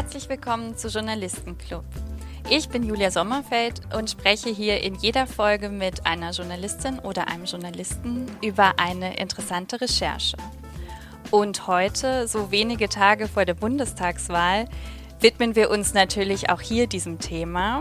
Herzlich 0.00 0.28
willkommen 0.28 0.76
zu 0.76 0.86
Journalistenclub. 0.86 1.82
Ich 2.48 2.68
bin 2.68 2.84
Julia 2.84 3.10
Sommerfeld 3.10 3.80
und 3.96 4.08
spreche 4.08 4.48
hier 4.48 4.80
in 4.80 4.94
jeder 4.94 5.26
Folge 5.26 5.70
mit 5.70 6.06
einer 6.06 6.30
Journalistin 6.30 7.00
oder 7.00 7.26
einem 7.26 7.46
Journalisten 7.46 8.26
über 8.40 8.78
eine 8.78 9.18
interessante 9.18 9.80
Recherche. 9.80 10.36
Und 11.32 11.66
heute, 11.66 12.28
so 12.28 12.52
wenige 12.52 12.88
Tage 12.88 13.26
vor 13.26 13.44
der 13.44 13.54
Bundestagswahl, 13.54 14.66
widmen 15.18 15.56
wir 15.56 15.68
uns 15.68 15.94
natürlich 15.94 16.48
auch 16.48 16.60
hier 16.60 16.86
diesem 16.86 17.18
Thema. 17.18 17.80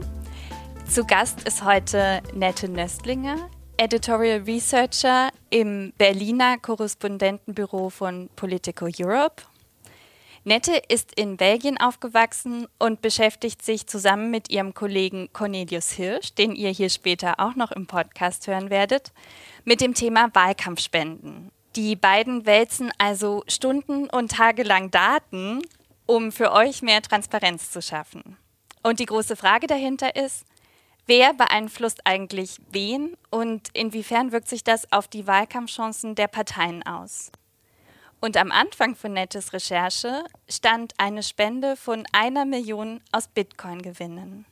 Zu 0.89 1.05
Gast 1.05 1.47
ist 1.47 1.63
heute 1.63 2.23
Nette 2.33 2.67
Nöstlinger, 2.67 3.47
Editorial 3.77 4.39
Researcher 4.39 5.29
im 5.51 5.93
Berliner 5.99 6.57
Korrespondentenbüro 6.57 7.91
von 7.91 8.27
Politico 8.35 8.87
Europe 8.99 9.43
Nette 10.47 10.81
ist 10.87 11.11
in 11.19 11.35
Belgien 11.35 11.77
aufgewachsen 11.77 12.69
und 12.79 13.01
beschäftigt 13.01 13.61
sich 13.61 13.85
zusammen 13.85 14.31
mit 14.31 14.49
ihrem 14.49 14.73
Kollegen 14.73 15.27
Cornelius 15.33 15.91
Hirsch, 15.91 16.35
den 16.35 16.55
ihr 16.55 16.69
hier 16.69 16.89
später 16.89 17.41
auch 17.41 17.55
noch 17.55 17.73
im 17.73 17.85
Podcast 17.85 18.47
hören 18.47 18.69
werdet, 18.69 19.11
mit 19.65 19.81
dem 19.81 19.93
Thema 19.93 20.33
Wahlkampfspenden. 20.33 21.51
Die 21.75 21.97
beiden 21.97 22.45
wälzen 22.45 22.93
also 22.97 23.43
stunden- 23.49 24.09
und 24.09 24.31
tagelang 24.31 24.89
Daten, 24.89 25.63
um 26.05 26.31
für 26.31 26.53
euch 26.53 26.81
mehr 26.81 27.01
Transparenz 27.01 27.69
zu 27.69 27.81
schaffen. 27.81 28.37
Und 28.83 29.01
die 29.01 29.05
große 29.05 29.35
Frage 29.35 29.67
dahinter 29.67 30.15
ist, 30.15 30.45
wer 31.07 31.33
beeinflusst 31.33 32.07
eigentlich 32.07 32.55
wen 32.71 33.17
und 33.31 33.67
inwiefern 33.73 34.31
wirkt 34.31 34.47
sich 34.47 34.63
das 34.63 34.89
auf 34.93 35.09
die 35.09 35.27
Wahlkampfchancen 35.27 36.15
der 36.15 36.29
Parteien 36.29 36.83
aus? 36.83 37.33
Und 38.19 38.35
am 38.35 38.51
Anfang 38.51 38.95
von 38.95 39.13
Nettes 39.13 39.53
Recherche 39.53 40.23
stand 40.49 40.93
eine 40.97 41.21
Spende 41.21 41.75
von 41.75 42.03
einer 42.11 42.45
Million 42.45 43.01
aus 43.11 43.27
Bitcoin-Gewinnen. 43.27 44.45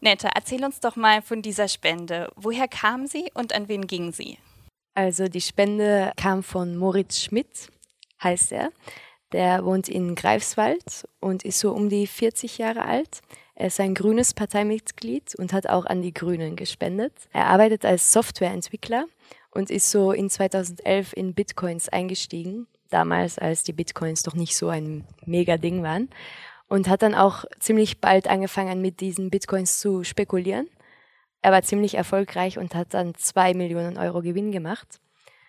Nette, 0.00 0.28
erzähl 0.34 0.64
uns 0.64 0.80
doch 0.80 0.96
mal 0.96 1.22
von 1.22 1.42
dieser 1.42 1.66
Spende. 1.66 2.30
Woher 2.36 2.68
kam 2.68 3.06
sie 3.06 3.30
und 3.34 3.54
an 3.54 3.68
wen 3.68 3.86
ging 3.86 4.12
sie? 4.12 4.38
Also 4.94 5.28
die 5.28 5.40
Spende 5.40 6.12
kam 6.16 6.42
von 6.42 6.76
Moritz 6.76 7.20
Schmidt, 7.20 7.70
heißt 8.22 8.52
er. 8.52 8.70
Der 9.32 9.64
wohnt 9.64 9.88
in 9.88 10.14
Greifswald 10.14 11.08
und 11.20 11.42
ist 11.42 11.58
so 11.58 11.72
um 11.72 11.88
die 11.88 12.06
40 12.06 12.58
Jahre 12.58 12.84
alt. 12.84 13.20
Er 13.56 13.66
ist 13.66 13.80
ein 13.80 13.94
grünes 13.94 14.34
Parteimitglied 14.34 15.34
und 15.36 15.52
hat 15.52 15.68
auch 15.68 15.86
an 15.86 16.02
die 16.02 16.14
Grünen 16.14 16.54
gespendet. 16.54 17.14
Er 17.32 17.46
arbeitet 17.46 17.84
als 17.84 18.12
Softwareentwickler 18.12 19.06
und 19.54 19.70
ist 19.70 19.90
so 19.90 20.12
in 20.12 20.28
2011 20.28 21.12
in 21.14 21.34
Bitcoins 21.34 21.88
eingestiegen, 21.88 22.66
damals 22.90 23.38
als 23.38 23.62
die 23.62 23.72
Bitcoins 23.72 24.26
noch 24.26 24.34
nicht 24.34 24.56
so 24.56 24.68
ein 24.68 25.04
mega 25.24 25.56
Ding 25.56 25.82
waren 25.82 26.10
und 26.68 26.88
hat 26.88 27.02
dann 27.02 27.14
auch 27.14 27.44
ziemlich 27.60 28.00
bald 28.00 28.28
angefangen 28.28 28.80
mit 28.80 29.00
diesen 29.00 29.30
Bitcoins 29.30 29.78
zu 29.78 30.04
spekulieren. 30.04 30.68
Er 31.42 31.52
war 31.52 31.62
ziemlich 31.62 31.94
erfolgreich 31.94 32.58
und 32.58 32.74
hat 32.74 32.94
dann 32.94 33.14
zwei 33.14 33.54
Millionen 33.54 33.98
Euro 33.98 34.22
Gewinn 34.22 34.50
gemacht. 34.50 35.00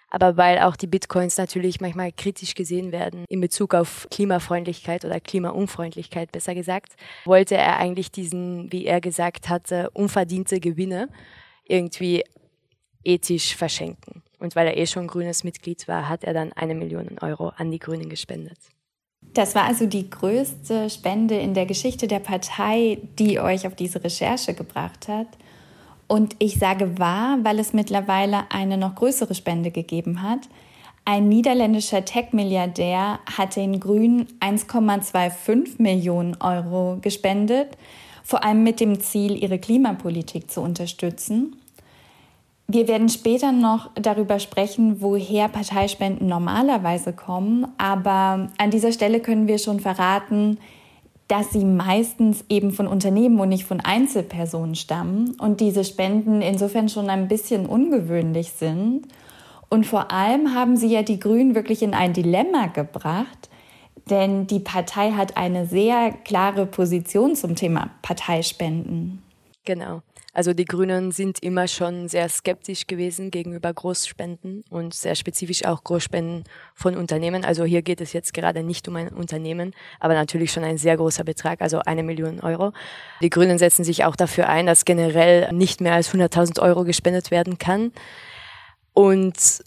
Aber 0.10 0.38
weil 0.38 0.60
auch 0.60 0.76
die 0.76 0.88
Bitcoins 0.88 1.38
natürlich 1.38 1.82
manchmal 1.82 2.12
kritisch 2.12 2.54
gesehen 2.54 2.92
werden 2.92 3.26
in 3.28 3.42
Bezug 3.42 3.74
auf 3.74 4.08
Klimafreundlichkeit 4.12 5.04
oder 5.04 5.20
Klimaunfreundlichkeit, 5.20 6.32
besser 6.32 6.54
gesagt, 6.54 6.94
wollte 7.26 7.56
er 7.56 7.78
eigentlich 7.78 8.12
diesen, 8.12 8.72
wie 8.72 8.86
er 8.86 9.02
gesagt 9.02 9.50
hatte, 9.50 9.90
unverdiente 9.92 10.60
Gewinne 10.60 11.10
irgendwie 11.66 12.24
ethisch 13.06 13.56
verschenken. 13.56 14.24
Und 14.40 14.56
weil 14.56 14.68
er 14.68 14.78
eh 14.78 14.86
schon 14.86 15.08
grünes 15.08 15.44
Mitglied 15.44 15.88
war, 15.88 16.10
hat 16.10 16.24
er 16.24 16.34
dann 16.34 16.52
eine 16.54 16.76
Million 16.76 17.18
Euro 17.22 17.50
an 17.56 17.72
die 17.72 17.80
Grünen 17.80 18.10
gespendet. 18.10 18.58
Das 19.34 19.56
war 19.56 19.64
also 19.64 19.86
die 19.86 20.10
größte 20.10 20.90
Spende 20.90 21.36
in 21.38 21.54
der 21.54 21.66
Geschichte 21.66 22.08
der 22.08 22.20
Partei, 22.20 23.00
die 23.20 23.40
euch 23.40 23.68
auf 23.68 23.76
diese 23.76 24.04
Recherche 24.04 24.54
gebracht 24.54 25.08
hat. 25.08 25.28
Und 26.08 26.36
ich 26.40 26.58
sage 26.60 27.00
war, 27.00 27.44
weil 27.44 27.60
es 27.60 27.74
mittlerweile 27.74 28.52
eine 28.52 28.78
noch 28.78 28.96
größere 28.96 29.36
Spende 29.36 29.72
gegeben 29.72 30.22
hat. 30.22 30.48
Ein 31.04 31.30
niederländischer 31.30 32.06
Tech-Milliardär 32.06 33.20
hat 33.26 33.56
den 33.56 33.80
Grünen 33.80 34.28
1,25 34.40 35.82
Millionen 35.82 36.36
Euro 36.42 36.98
gespendet, 37.02 37.78
vor 38.24 38.44
allem 38.44 38.64
mit 38.64 38.80
dem 38.80 39.00
Ziel, 39.00 39.42
ihre 39.42 39.60
Klimapolitik 39.60 40.50
zu 40.50 40.62
unterstützen. 40.62 41.56
Wir 42.68 42.88
werden 42.88 43.10
später 43.10 43.52
noch 43.52 43.92
darüber 43.94 44.40
sprechen, 44.40 45.00
woher 45.00 45.50
Parteispenden 45.50 46.28
normalerweise 46.28 47.14
kommen, 47.14 47.68
aber 47.78 48.50
an 48.58 48.72
dieser 48.72 48.92
Stelle 48.92 49.20
können 49.20 49.48
wir 49.48 49.60
schon 49.60 49.80
verraten, 49.80 50.58
dass 51.28 51.52
sie 51.52 51.64
meistens 51.64 52.44
eben 52.50 52.72
von 52.72 52.88
Unternehmen 52.88 53.40
und 53.40 53.50
nicht 53.50 53.66
von 53.66 53.82
Einzelpersonen 53.82 54.76
stammen 54.76 55.36
und 55.40 55.60
diese 55.60 55.84
Spenden 55.84 56.42
insofern 56.42 56.90
schon 56.90 57.10
ein 57.10 57.28
bisschen 57.28 57.66
ungewöhnlich 57.66 58.52
sind. 58.52 59.08
Und 59.70 59.86
vor 59.86 60.12
allem 60.12 60.54
haben 60.54 60.78
sie 60.78 60.88
ja 60.88 61.02
die 61.02 61.20
Grünen 61.20 61.56
wirklich 61.56 61.82
in 61.82 61.94
ein 61.94 62.14
Dilemma 62.14 62.68
gebracht, 62.68 63.50
denn 64.10 64.46
die 64.46 64.60
Partei 64.60 65.12
hat 65.12 65.36
eine 65.36 65.66
sehr 65.66 66.12
klare 66.12 66.68
Position 66.68 67.36
zum 67.36 67.56
Thema 67.56 67.90
Parteispenden. 68.04 69.24
Genau. 69.66 70.02
Also 70.36 70.54
die 70.54 70.66
Grünen 70.66 71.12
sind 71.12 71.40
immer 71.40 71.66
schon 71.70 72.10
sehr 72.10 72.28
skeptisch 72.28 72.88
gewesen 72.88 73.32
gegenüber 73.32 73.74
Großspenden 73.74 74.66
und 74.70 74.94
sehr 74.94 75.16
spezifisch 75.16 75.64
auch 75.64 75.82
Großspenden 75.82 76.44
von 76.74 76.98
Unternehmen. 76.98 77.46
Also 77.46 77.64
hier 77.64 77.82
geht 77.82 78.02
es 78.02 78.12
jetzt 78.12 78.34
gerade 78.34 78.62
nicht 78.62 78.86
um 78.90 78.98
ein 78.98 79.08
Unternehmen, 79.08 79.74
aber 79.98 80.14
natürlich 80.14 80.52
schon 80.52 80.66
ein 80.66 80.78
sehr 80.78 80.98
großer 80.98 81.24
Betrag, 81.24 81.62
also 81.62 81.80
eine 81.80 82.04
Million 82.04 82.42
Euro. 82.42 82.74
Die 83.22 83.30
Grünen 83.30 83.58
setzen 83.58 83.86
sich 83.86 84.04
auch 84.04 84.18
dafür 84.18 84.50
ein, 84.50 84.66
dass 84.66 84.84
generell 84.84 85.54
nicht 85.54 85.80
mehr 85.80 85.94
als 85.94 86.14
100.000 86.14 86.62
Euro 86.62 86.84
gespendet 86.84 87.32
werden 87.32 87.58
kann. 87.58 87.94
Und 88.94 89.64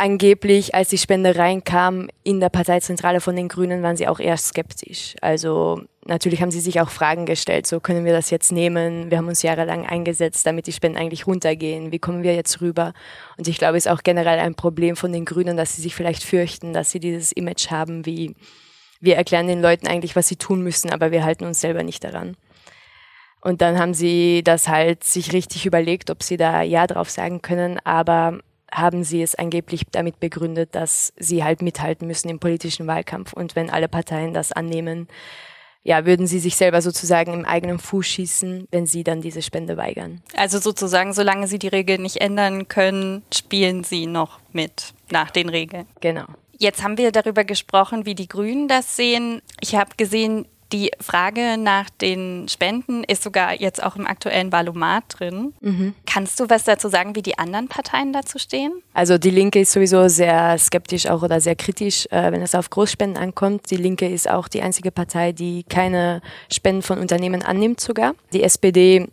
angeblich, 0.00 0.74
als 0.74 0.88
die 0.88 0.98
Spende 0.98 1.36
reinkam 1.36 2.08
in 2.24 2.40
der 2.40 2.48
Parteizentrale 2.48 3.20
von 3.20 3.36
den 3.36 3.48
Grünen, 3.48 3.82
waren 3.82 3.96
sie 3.96 4.08
auch 4.08 4.18
eher 4.18 4.36
skeptisch. 4.36 5.14
Also 5.20 5.82
natürlich 6.06 6.40
haben 6.40 6.50
sie 6.50 6.60
sich 6.60 6.80
auch 6.80 6.88
Fragen 6.88 7.26
gestellt, 7.26 7.66
so 7.66 7.80
können 7.80 8.04
wir 8.04 8.12
das 8.12 8.30
jetzt 8.30 8.50
nehmen? 8.50 9.10
Wir 9.10 9.18
haben 9.18 9.28
uns 9.28 9.42
jahrelang 9.42 9.86
eingesetzt, 9.86 10.46
damit 10.46 10.66
die 10.66 10.72
Spenden 10.72 10.98
eigentlich 10.98 11.26
runtergehen. 11.26 11.92
Wie 11.92 11.98
kommen 11.98 12.22
wir 12.22 12.34
jetzt 12.34 12.60
rüber? 12.60 12.94
Und 13.36 13.46
ich 13.46 13.58
glaube, 13.58 13.76
es 13.76 13.86
ist 13.86 13.92
auch 13.92 14.02
generell 14.02 14.38
ein 14.38 14.54
Problem 14.54 14.96
von 14.96 15.12
den 15.12 15.26
Grünen, 15.26 15.56
dass 15.56 15.76
sie 15.76 15.82
sich 15.82 15.94
vielleicht 15.94 16.24
fürchten, 16.24 16.72
dass 16.72 16.90
sie 16.90 17.00
dieses 17.00 17.30
Image 17.32 17.70
haben, 17.70 18.06
wie 18.06 18.34
wir 19.00 19.16
erklären 19.16 19.46
den 19.46 19.62
Leuten 19.62 19.86
eigentlich, 19.86 20.16
was 20.16 20.28
sie 20.28 20.36
tun 20.36 20.62
müssen, 20.62 20.90
aber 20.90 21.10
wir 21.10 21.24
halten 21.24 21.44
uns 21.44 21.60
selber 21.60 21.82
nicht 21.82 22.04
daran. 22.04 22.36
Und 23.42 23.62
dann 23.62 23.78
haben 23.78 23.94
sie 23.94 24.42
das 24.44 24.68
halt 24.68 25.04
sich 25.04 25.32
richtig 25.32 25.66
überlegt, 25.66 26.10
ob 26.10 26.22
sie 26.22 26.36
da 26.36 26.62
Ja 26.62 26.86
drauf 26.86 27.08
sagen 27.08 27.40
können, 27.40 27.78
aber 27.84 28.40
haben 28.72 29.04
sie 29.04 29.22
es 29.22 29.34
angeblich 29.34 29.84
damit 29.90 30.20
begründet, 30.20 30.74
dass 30.74 31.12
sie 31.18 31.44
halt 31.44 31.62
mithalten 31.62 32.06
müssen 32.06 32.28
im 32.28 32.38
politischen 32.38 32.86
Wahlkampf. 32.86 33.32
Und 33.32 33.56
wenn 33.56 33.70
alle 33.70 33.88
Parteien 33.88 34.34
das 34.34 34.52
annehmen, 34.52 35.08
ja, 35.82 36.04
würden 36.04 36.26
sie 36.26 36.40
sich 36.40 36.56
selber 36.56 36.82
sozusagen 36.82 37.32
im 37.32 37.44
eigenen 37.44 37.78
Fuß 37.78 38.06
schießen, 38.06 38.68
wenn 38.70 38.86
sie 38.86 39.02
dann 39.02 39.22
diese 39.22 39.40
Spende 39.40 39.76
weigern. 39.76 40.22
Also 40.36 40.58
sozusagen, 40.58 41.14
solange 41.14 41.48
sie 41.48 41.58
die 41.58 41.68
Regeln 41.68 42.02
nicht 42.02 42.20
ändern 42.20 42.68
können, 42.68 43.22
spielen 43.32 43.82
sie 43.84 44.06
noch 44.06 44.40
mit 44.52 44.92
nach 45.10 45.30
den 45.30 45.48
Regeln. 45.48 45.86
Genau. 46.00 46.26
Jetzt 46.58 46.82
haben 46.82 46.98
wir 46.98 47.10
darüber 47.10 47.44
gesprochen, 47.44 48.04
wie 48.04 48.14
die 48.14 48.28
Grünen 48.28 48.68
das 48.68 48.94
sehen. 48.94 49.40
Ich 49.60 49.74
habe 49.74 49.92
gesehen, 49.96 50.46
die 50.72 50.90
Frage 51.00 51.56
nach 51.58 51.90
den 51.90 52.48
Spenden 52.48 53.04
ist 53.04 53.22
sogar 53.22 53.60
jetzt 53.60 53.82
auch 53.82 53.96
im 53.96 54.06
aktuellen 54.06 54.52
Valomat 54.52 55.04
drin. 55.08 55.52
Mhm. 55.60 55.94
Kannst 56.06 56.38
du 56.40 56.48
was 56.48 56.64
dazu 56.64 56.88
sagen, 56.88 57.16
wie 57.16 57.22
die 57.22 57.38
anderen 57.38 57.68
Parteien 57.68 58.12
dazu 58.12 58.38
stehen? 58.38 58.72
Also 58.94 59.18
die 59.18 59.30
Linke 59.30 59.60
ist 59.60 59.72
sowieso 59.72 60.08
sehr 60.08 60.58
skeptisch 60.58 61.06
auch 61.06 61.22
oder 61.22 61.40
sehr 61.40 61.56
kritisch, 61.56 62.06
äh, 62.10 62.32
wenn 62.32 62.42
es 62.42 62.54
auf 62.54 62.70
Großspenden 62.70 63.22
ankommt. 63.22 63.70
Die 63.70 63.76
Linke 63.76 64.08
ist 64.08 64.28
auch 64.28 64.48
die 64.48 64.62
einzige 64.62 64.90
Partei, 64.90 65.32
die 65.32 65.64
keine 65.64 66.20
Spenden 66.52 66.82
von 66.82 66.98
Unternehmen 66.98 67.42
annimmt 67.42 67.80
sogar. 67.80 68.14
Die 68.32 68.42
SPD 68.42 69.08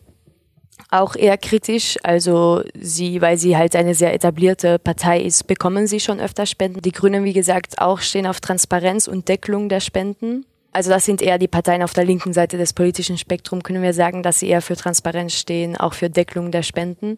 auch 0.89 1.15
eher 1.15 1.37
kritisch. 1.37 1.97
Also 2.03 2.63
sie, 2.79 3.21
weil 3.21 3.37
sie 3.37 3.57
halt 3.57 3.75
eine 3.75 3.95
sehr 3.95 4.13
etablierte 4.13 4.79
Partei 4.79 5.21
ist, 5.21 5.47
bekommen 5.47 5.87
sie 5.87 5.99
schon 5.99 6.19
öfter 6.19 6.45
Spenden. 6.45 6.81
Die 6.81 6.91
Grünen, 6.91 7.23
wie 7.23 7.33
gesagt, 7.33 7.79
auch 7.79 7.99
stehen 7.99 8.27
auf 8.27 8.39
Transparenz 8.39 9.07
und 9.07 9.27
Deckelung 9.27 9.69
der 9.69 9.79
Spenden. 9.79 10.45
Also 10.77 10.91
das 10.91 11.05
sind 11.05 11.23
eher 11.23 11.39
die 11.39 11.47
Parteien 11.47 11.81
auf 11.81 11.93
der 11.93 12.05
linken 12.05 12.33
Seite 12.33 12.55
des 12.55 12.71
politischen 12.71 13.17
Spektrums, 13.17 13.63
können 13.63 13.81
wir 13.81 13.95
sagen, 13.95 14.21
dass 14.21 14.41
sie 14.41 14.49
eher 14.49 14.61
für 14.61 14.75
Transparenz 14.75 15.33
stehen, 15.33 15.75
auch 15.75 15.95
für 15.95 16.07
Deckelung 16.07 16.51
der 16.51 16.61
Spenden. 16.61 17.17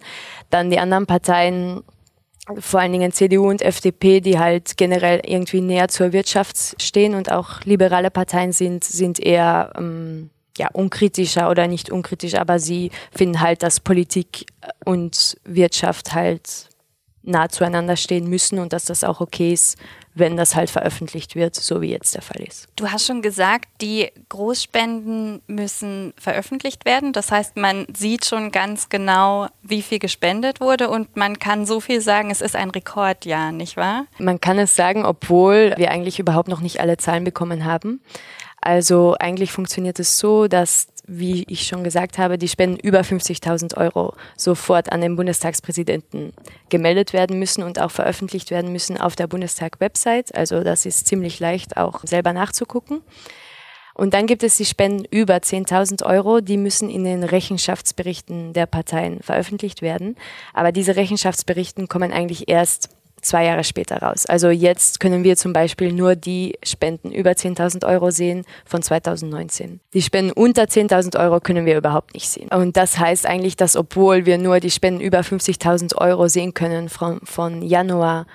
Dann 0.50 0.70
die 0.70 0.80
anderen 0.80 1.06
Parteien, 1.06 1.82
vor 2.58 2.80
allen 2.80 2.94
Dingen 2.94 3.12
CDU 3.12 3.50
und 3.50 3.62
FDP, 3.62 4.22
die 4.22 4.40
halt 4.40 4.78
generell 4.78 5.20
irgendwie 5.26 5.60
näher 5.60 5.90
zur 5.90 6.14
Wirtschaft 6.14 6.82
stehen 6.82 7.16
und 7.16 7.34
auch 7.34 7.60
liberale 7.66 8.10
Parteien 8.12 8.54
sind, 8.54 8.86
sind 8.86 9.20
eher 9.20 9.74
ähm, 9.78 10.30
ja, 10.58 10.70
unkritischer 10.72 11.50
oder 11.50 11.68
nicht 11.68 11.92
unkritisch, 11.92 12.36
aber 12.36 12.60
sie 12.60 12.92
finden 13.12 13.42
halt, 13.42 13.62
dass 13.62 13.82
Politik 13.82 14.46
und 14.86 15.36
Wirtschaft 15.44 16.14
halt 16.14 16.70
nah 17.24 17.50
zueinander 17.50 17.98
stehen 17.98 18.30
müssen 18.30 18.58
und 18.58 18.72
dass 18.72 18.86
das 18.86 19.04
auch 19.04 19.20
okay 19.20 19.52
ist, 19.52 19.78
wenn 20.20 20.38
das 20.38 20.56
halt 20.56 20.70
veröffentlicht 20.70 21.36
wird, 21.36 21.56
so 21.56 21.82
wie 21.82 21.90
jetzt 21.90 22.16
der 22.16 22.22
Fall 22.22 22.42
ist. 22.42 22.68
Du 22.76 22.92
hast 22.92 23.06
schon 23.06 23.22
gesagt, 23.22 23.68
die 23.82 24.12
Großspenden 24.30 25.42
müssen 25.48 26.14
veröffentlicht 26.18 26.86
werden. 26.86 27.14
Das 27.14 27.32
heißt, 27.32 27.58
man 27.58 27.88
sieht 27.96 28.26
schon 28.26 28.52
ganz 28.52 28.90
genau, 28.90 29.48
wie 29.64 29.82
viel 29.82 30.00
gespendet 30.00 30.62
wurde 30.62 30.90
und 30.90 31.16
man 31.16 31.40
kann 31.40 31.66
so 31.66 31.80
viel 31.80 32.02
sagen, 32.02 32.32
es 32.32 32.42
ist 32.42 32.56
ein 32.56 32.70
Rekordjahr, 32.70 33.52
nicht 33.52 33.78
wahr? 33.78 34.06
Man 34.18 34.40
kann 34.40 34.60
es 34.60 34.76
sagen, 34.76 35.06
obwohl 35.06 35.74
wir 35.78 35.92
eigentlich 35.92 36.20
überhaupt 36.20 36.50
noch 36.50 36.62
nicht 36.62 36.80
alle 36.80 36.98
Zahlen 36.98 37.24
bekommen 37.24 37.66
haben. 37.66 38.02
Also 38.62 39.16
eigentlich 39.20 39.52
funktioniert 39.52 40.00
es 40.00 40.20
so, 40.20 40.48
dass 40.48 40.88
wie 41.10 41.44
ich 41.48 41.66
schon 41.68 41.84
gesagt 41.84 42.18
habe, 42.18 42.38
die 42.38 42.48
Spenden 42.48 42.80
über 42.80 43.02
50.000 43.02 43.76
Euro 43.78 44.14
sofort 44.38 44.92
an 44.92 45.02
den 45.02 45.16
Bundestagspräsidenten 45.16 46.34
gemeldet 46.70 47.14
werden 47.14 47.40
müssen 47.40 47.64
und 47.64 47.80
auch 47.80 47.92
veröffentlicht 47.92 48.52
werden 48.52 48.72
müssen 48.72 48.98
auf 48.98 49.16
der 49.16 49.28
Bundestag-Website. 49.28 50.36
Also 50.36 50.64
das 50.64 50.86
ist 50.86 51.08
ziemlich 51.08 51.40
leicht 51.40 51.78
auch 51.78 52.02
selber 52.04 52.32
nachzugucken. 52.34 53.02
Und 53.96 54.14
dann 54.14 54.28
gibt 54.28 54.44
es 54.44 54.56
die 54.56 54.66
Spenden 54.66 55.04
über 55.12 55.36
10.000 55.36 56.06
Euro, 56.06 56.40
die 56.40 56.56
müssen 56.56 56.90
in 56.90 57.04
den 57.04 57.24
Rechenschaftsberichten 57.24 58.54
der 58.54 58.66
Parteien 58.66 59.20
veröffentlicht 59.22 59.82
werden. 59.82 60.16
Aber 60.54 60.72
diese 60.72 60.96
Rechenschaftsberichten 60.96 61.90
kommen 61.90 62.14
eigentlich 62.14 62.48
erst 62.48 62.90
zwei 63.22 63.46
Jahre 63.46 63.64
später 63.64 63.98
raus. 63.98 64.26
Also 64.26 64.50
jetzt 64.50 65.00
können 65.00 65.24
wir 65.24 65.36
zum 65.36 65.54
Beispiel 65.54 65.92
nur 65.92 66.16
die 66.16 66.58
Spenden 66.64 67.12
über 67.12 67.32
10.000 67.32 67.86
Euro 67.88 68.12
sehen 68.12 68.46
von 68.66 68.82
2019. 68.82 69.80
Die 69.94 70.02
Spenden 70.02 70.32
unter 70.32 70.64
10.000 70.64 71.20
Euro 71.20 71.40
können 71.40 71.66
wir 71.66 71.78
überhaupt 71.78 72.14
nicht 72.14 72.30
sehen. 72.30 72.50
Und 72.50 72.78
das 72.78 73.00
heißt 73.00 73.26
eigentlich, 73.26 73.56
dass 73.56 73.76
obwohl 73.76 74.26
wir 74.26 74.38
nur 74.38 74.60
die 74.60 74.72
Spenden 74.72 75.02
über 75.02 75.20
50.000 75.20 75.96
Euro 75.98 76.28
sehen 76.28 76.54
können 76.54 76.90
von, 76.90 77.20
von 77.24 77.62
Januar 77.62 78.26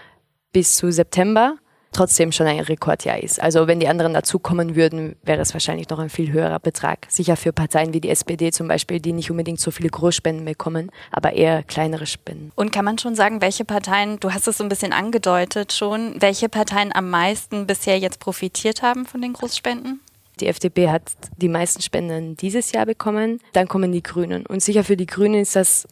bis 0.53 0.77
zu 0.77 0.91
September, 0.93 1.57
trotzdem 1.95 2.33
schon 2.33 2.47
ein 2.47 2.61
Rekordjahr 2.61 3.23
ist. 3.23 3.41
Also 3.41 3.67
wenn 3.67 3.81
die 3.81 3.89
anderen 3.89 4.13
dazukommen 4.15 4.77
würden, 4.77 5.17
wäre 5.23 5.41
es 5.41 5.55
wahrscheinlich 5.55 5.89
noch 5.89 5.99
ein 5.99 6.11
viel 6.11 6.33
höherer 6.33 6.59
Betrag. 6.59 7.07
Sicher 7.09 7.37
für 7.37 7.53
Parteien 7.53 7.95
wie 7.95 8.01
die 8.01 8.11
SPD 8.11 8.51
zum 8.53 8.69
Beispiel, 8.69 9.01
die 9.01 9.13
nicht 9.13 9.31
unbedingt 9.31 9.61
so 9.61 9.71
viele 9.71 9.89
Großspenden 9.89 10.45
bekommen, 10.45 10.91
aber 11.11 11.33
eher 11.33 11.63
kleinere 11.63 12.07
Spenden. 12.07 12.53
Und 12.55 12.73
kann 12.73 12.85
man 12.85 12.99
schon 12.99 13.15
sagen, 13.15 13.41
welche 13.41 13.65
Parteien, 13.65 14.21
du 14.21 14.33
hast 14.33 14.47
es 14.49 14.59
so 14.59 14.65
ein 14.65 14.69
bisschen 14.69 14.93
angedeutet 14.93 15.73
schon, 15.73 16.21
welche 16.21 16.49
Parteien 16.49 16.95
am 16.95 17.11
meisten 17.11 17.67
bisher 17.67 17.99
jetzt 17.99 18.21
profitiert 18.21 18.83
haben 18.83 19.07
von 19.07 19.23
den 19.23 19.33
Großspenden? 19.33 20.01
Die 20.41 20.49
FDP 20.49 20.89
hat 20.89 21.13
die 21.37 21.49
meisten 21.49 21.81
Spenden 21.81 22.37
dieses 22.37 22.73
Jahr 22.73 22.87
bekommen. 22.87 23.41
Dann 23.53 23.69
kommen 23.69 23.93
die 23.93 24.03
Grünen. 24.03 24.45
Und 24.47 24.63
sicher 24.63 24.83
für 24.83 24.97
die 24.97 25.07
Grünen 25.07 25.41
ist 25.41 25.55
das 25.55 25.87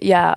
ja 0.00 0.34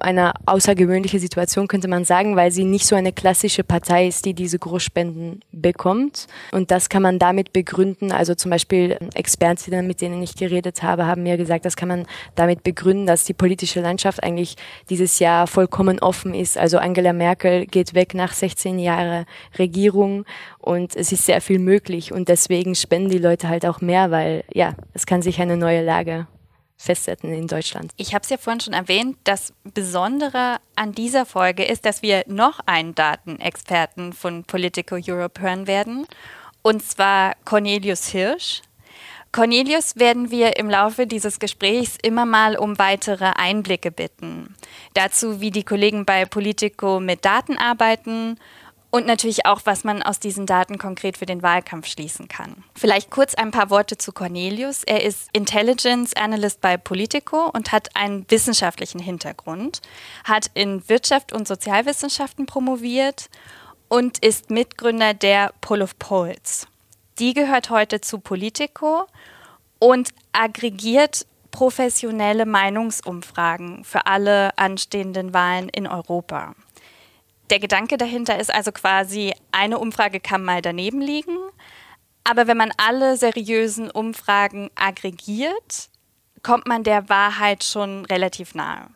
eine 0.00 0.32
außergewöhnliche 0.46 1.18
Situation, 1.18 1.66
könnte 1.68 1.88
man 1.88 2.04
sagen, 2.04 2.36
weil 2.36 2.50
sie 2.50 2.64
nicht 2.64 2.86
so 2.86 2.94
eine 2.94 3.12
klassische 3.12 3.64
Partei 3.64 4.06
ist, 4.06 4.24
die 4.24 4.34
diese 4.34 4.58
Großspenden 4.58 5.40
bekommt. 5.52 6.26
Und 6.52 6.70
das 6.70 6.88
kann 6.88 7.02
man 7.02 7.18
damit 7.18 7.52
begründen. 7.52 8.12
Also 8.12 8.34
zum 8.34 8.50
Beispiel 8.50 8.96
Expertinnen, 9.14 9.86
mit 9.86 10.00
denen 10.00 10.22
ich 10.22 10.36
geredet 10.36 10.82
habe, 10.82 11.06
haben 11.06 11.22
mir 11.22 11.36
gesagt, 11.36 11.64
das 11.64 11.76
kann 11.76 11.88
man 11.88 12.06
damit 12.34 12.62
begründen, 12.62 13.06
dass 13.06 13.24
die 13.24 13.34
politische 13.34 13.80
Landschaft 13.80 14.22
eigentlich 14.22 14.56
dieses 14.88 15.18
Jahr 15.18 15.46
vollkommen 15.46 15.98
offen 15.98 16.34
ist. 16.34 16.58
Also 16.58 16.78
Angela 16.78 17.12
Merkel 17.12 17.66
geht 17.66 17.94
weg 17.94 18.14
nach 18.14 18.32
16 18.32 18.78
Jahren 18.78 19.26
Regierung 19.58 20.24
und 20.58 20.94
es 20.94 21.12
ist 21.12 21.26
sehr 21.26 21.40
viel 21.40 21.58
möglich. 21.58 22.12
Und 22.12 22.28
deswegen 22.28 22.74
spenden 22.74 23.10
die 23.10 23.18
Leute 23.18 23.48
halt 23.48 23.66
auch 23.66 23.80
mehr, 23.80 24.10
weil 24.10 24.44
ja, 24.52 24.74
es 24.94 25.06
kann 25.06 25.22
sich 25.22 25.40
eine 25.40 25.56
neue 25.56 25.84
Lage 25.84 26.26
festsetzen 26.78 27.32
in 27.32 27.48
Deutschland. 27.48 27.92
Ich 27.96 28.14
habe 28.14 28.22
es 28.22 28.30
ja 28.30 28.38
vorhin 28.38 28.60
schon 28.60 28.72
erwähnt, 28.72 29.18
das 29.24 29.52
Besondere 29.64 30.58
an 30.76 30.92
dieser 30.92 31.26
Folge 31.26 31.64
ist, 31.64 31.84
dass 31.84 32.02
wir 32.02 32.22
noch 32.26 32.60
einen 32.64 32.94
Datenexperten 32.94 34.12
von 34.12 34.44
Politico 34.44 34.96
Europe 34.96 35.42
hören 35.42 35.66
werden, 35.66 36.06
und 36.62 36.82
zwar 36.82 37.34
Cornelius 37.44 38.08
Hirsch. 38.08 38.62
Cornelius 39.32 39.96
werden 39.96 40.30
wir 40.30 40.56
im 40.56 40.70
Laufe 40.70 41.06
dieses 41.06 41.38
Gesprächs 41.38 41.98
immer 42.02 42.24
mal 42.24 42.56
um 42.56 42.78
weitere 42.78 43.26
Einblicke 43.26 43.90
bitten. 43.90 44.54
Dazu, 44.94 45.40
wie 45.40 45.50
die 45.50 45.64
Kollegen 45.64 46.06
bei 46.06 46.24
Politico 46.24 46.98
mit 46.98 47.24
Daten 47.24 47.58
arbeiten 47.58 48.38
und 48.90 49.06
natürlich 49.06 49.44
auch, 49.44 49.60
was 49.64 49.84
man 49.84 50.02
aus 50.02 50.18
diesen 50.18 50.46
Daten 50.46 50.78
konkret 50.78 51.18
für 51.18 51.26
den 51.26 51.42
Wahlkampf 51.42 51.86
schließen 51.86 52.28
kann. 52.28 52.64
Vielleicht 52.74 53.10
kurz 53.10 53.34
ein 53.34 53.50
paar 53.50 53.70
Worte 53.70 53.98
zu 53.98 54.12
Cornelius. 54.12 54.82
Er 54.84 55.04
ist 55.04 55.28
Intelligence 55.32 56.14
Analyst 56.14 56.60
bei 56.60 56.76
Politico 56.76 57.50
und 57.52 57.72
hat 57.72 57.94
einen 57.94 58.24
wissenschaftlichen 58.30 59.00
Hintergrund, 59.00 59.82
hat 60.24 60.50
in 60.54 60.88
Wirtschaft 60.88 61.32
und 61.32 61.46
Sozialwissenschaften 61.46 62.46
promoviert 62.46 63.28
und 63.88 64.18
ist 64.18 64.50
Mitgründer 64.50 65.14
der 65.14 65.52
Poll 65.60 65.82
of 65.82 65.98
Polls. 65.98 66.66
Die 67.18 67.34
gehört 67.34 67.70
heute 67.70 68.00
zu 68.00 68.20
Politico 68.20 69.06
und 69.78 70.10
aggregiert 70.32 71.26
professionelle 71.50 72.46
Meinungsumfragen 72.46 73.82
für 73.84 74.06
alle 74.06 74.56
anstehenden 74.56 75.34
Wahlen 75.34 75.68
in 75.68 75.86
Europa. 75.86 76.54
Der 77.50 77.60
Gedanke 77.60 77.96
dahinter 77.96 78.38
ist 78.38 78.52
also 78.52 78.72
quasi, 78.72 79.34
eine 79.52 79.78
Umfrage 79.78 80.20
kann 80.20 80.44
mal 80.44 80.60
daneben 80.60 81.00
liegen, 81.00 81.36
aber 82.24 82.46
wenn 82.46 82.58
man 82.58 82.72
alle 82.76 83.16
seriösen 83.16 83.90
Umfragen 83.90 84.70
aggregiert, 84.74 85.88
kommt 86.42 86.66
man 86.66 86.84
der 86.84 87.08
Wahrheit 87.08 87.64
schon 87.64 88.04
relativ 88.04 88.54
nahe. 88.54 88.88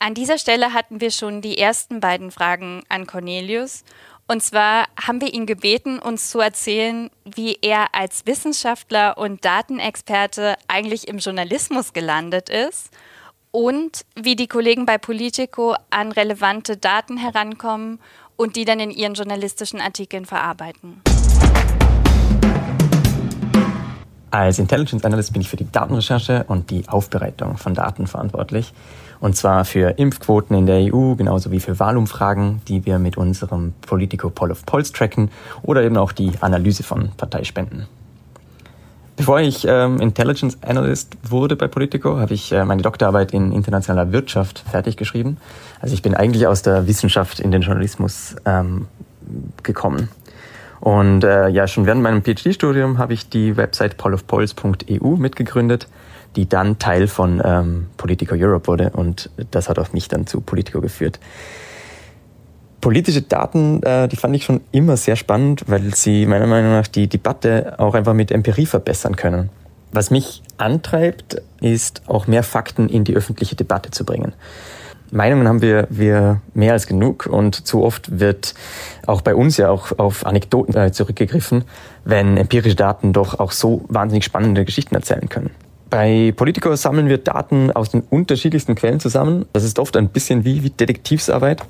An 0.00 0.14
dieser 0.14 0.38
Stelle 0.38 0.72
hatten 0.72 1.00
wir 1.00 1.12
schon 1.12 1.40
die 1.40 1.58
ersten 1.58 2.00
beiden 2.00 2.30
Fragen 2.30 2.82
an 2.88 3.06
Cornelius. 3.06 3.84
Und 4.26 4.42
zwar 4.42 4.86
haben 5.00 5.20
wir 5.20 5.32
ihn 5.32 5.46
gebeten, 5.46 5.98
uns 5.98 6.30
zu 6.30 6.40
erzählen, 6.40 7.10
wie 7.24 7.58
er 7.62 7.94
als 7.94 8.26
Wissenschaftler 8.26 9.18
und 9.18 9.44
Datenexperte 9.44 10.56
eigentlich 10.68 11.06
im 11.06 11.18
Journalismus 11.18 11.92
gelandet 11.92 12.48
ist 12.48 12.90
und 13.50 14.04
wie 14.20 14.36
die 14.36 14.46
Kollegen 14.46 14.86
bei 14.86 14.98
Politico 14.98 15.74
an 15.90 16.12
relevante 16.12 16.76
Daten 16.76 17.16
herankommen 17.16 17.98
und 18.36 18.56
die 18.56 18.64
dann 18.64 18.80
in 18.80 18.90
ihren 18.90 19.14
journalistischen 19.14 19.80
Artikeln 19.80 20.24
verarbeiten. 20.24 21.02
Als 24.30 24.60
Intelligence 24.60 25.04
Analyst 25.04 25.32
bin 25.32 25.42
ich 25.42 25.48
für 25.48 25.56
die 25.56 25.70
Datenrecherche 25.70 26.44
und 26.46 26.70
die 26.70 26.88
Aufbereitung 26.88 27.56
von 27.56 27.74
Daten 27.74 28.06
verantwortlich. 28.06 28.72
Und 29.18 29.36
zwar 29.36 29.64
für 29.64 29.98
Impfquoten 29.98 30.56
in 30.56 30.66
der 30.66 30.94
EU, 30.94 31.14
genauso 31.16 31.50
wie 31.50 31.60
für 31.60 31.78
Wahlumfragen, 31.78 32.62
die 32.68 32.86
wir 32.86 32.98
mit 33.00 33.16
unserem 33.16 33.74
Politico 33.82 34.30
Poll 34.30 34.52
of 34.52 34.64
Polls 34.64 34.92
tracken 34.92 35.30
oder 35.62 35.82
eben 35.82 35.96
auch 35.96 36.12
die 36.12 36.30
Analyse 36.40 36.84
von 36.84 37.10
Parteispenden. 37.16 37.86
Bevor 39.20 39.38
ich 39.40 39.66
ähm, 39.68 40.00
Intelligence 40.00 40.56
Analyst 40.62 41.14
wurde 41.22 41.54
bei 41.54 41.68
Politico, 41.68 42.16
habe 42.18 42.32
ich 42.32 42.52
äh, 42.52 42.64
meine 42.64 42.80
Doktorarbeit 42.80 43.34
in 43.34 43.52
internationaler 43.52 44.12
Wirtschaft 44.12 44.64
fertig 44.70 44.96
geschrieben. 44.96 45.36
Also 45.78 45.92
ich 45.92 46.00
bin 46.00 46.14
eigentlich 46.14 46.46
aus 46.46 46.62
der 46.62 46.86
Wissenschaft 46.86 47.38
in 47.38 47.50
den 47.50 47.60
Journalismus 47.60 48.34
ähm, 48.46 48.88
gekommen. 49.62 50.08
Und 50.80 51.22
äh, 51.22 51.48
ja, 51.48 51.66
schon 51.66 51.84
während 51.84 52.00
meinem 52.00 52.22
PhD-Studium 52.22 52.96
habe 52.96 53.12
ich 53.12 53.28
die 53.28 53.58
Website 53.58 53.98
pollofpolls.eu 53.98 55.16
mitgegründet, 55.16 55.86
die 56.34 56.48
dann 56.48 56.78
Teil 56.78 57.06
von 57.06 57.42
ähm, 57.44 57.88
Politico 57.98 58.34
Europe 58.34 58.68
wurde. 58.68 58.88
Und 58.94 59.28
das 59.50 59.68
hat 59.68 59.78
auch 59.78 59.92
mich 59.92 60.08
dann 60.08 60.26
zu 60.26 60.40
Politico 60.40 60.80
geführt. 60.80 61.20
Politische 62.80 63.22
Daten, 63.22 63.82
äh, 63.82 64.08
die 64.08 64.16
fand 64.16 64.34
ich 64.34 64.44
schon 64.44 64.60
immer 64.72 64.96
sehr 64.96 65.16
spannend, 65.16 65.64
weil 65.66 65.94
sie 65.94 66.24
meiner 66.26 66.46
Meinung 66.46 66.72
nach 66.72 66.86
die 66.86 67.08
Debatte 67.08 67.74
auch 67.78 67.94
einfach 67.94 68.14
mit 68.14 68.30
Empirie 68.30 68.66
verbessern 68.66 69.16
können. 69.16 69.50
Was 69.92 70.10
mich 70.10 70.42
antreibt, 70.56 71.42
ist 71.60 72.02
auch 72.06 72.26
mehr 72.26 72.42
Fakten 72.42 72.88
in 72.88 73.04
die 73.04 73.14
öffentliche 73.14 73.56
Debatte 73.56 73.90
zu 73.90 74.04
bringen. 74.04 74.32
Meinungen 75.10 75.48
haben 75.48 75.60
wir, 75.60 75.88
wir 75.90 76.40
mehr 76.54 76.72
als 76.72 76.86
genug 76.86 77.26
und 77.26 77.66
zu 77.66 77.82
oft 77.82 78.20
wird 78.20 78.54
auch 79.06 79.22
bei 79.22 79.34
uns 79.34 79.56
ja 79.56 79.68
auch 79.68 79.98
auf 79.98 80.24
Anekdoten 80.24 80.76
äh, 80.76 80.92
zurückgegriffen, 80.92 81.64
wenn 82.04 82.36
empirische 82.36 82.76
Daten 82.76 83.12
doch 83.12 83.40
auch 83.40 83.50
so 83.50 83.84
wahnsinnig 83.88 84.24
spannende 84.24 84.64
Geschichten 84.64 84.94
erzählen 84.94 85.28
können. 85.28 85.50
Bei 85.90 86.32
Politico 86.36 86.74
sammeln 86.76 87.08
wir 87.08 87.18
Daten 87.18 87.72
aus 87.72 87.90
den 87.90 88.02
unterschiedlichsten 88.02 88.76
Quellen 88.76 89.00
zusammen. 89.00 89.46
Das 89.52 89.64
ist 89.64 89.80
oft 89.80 89.96
ein 89.96 90.08
bisschen 90.08 90.44
wie, 90.44 90.62
wie 90.62 90.70
Detektivsarbeit. 90.70 91.64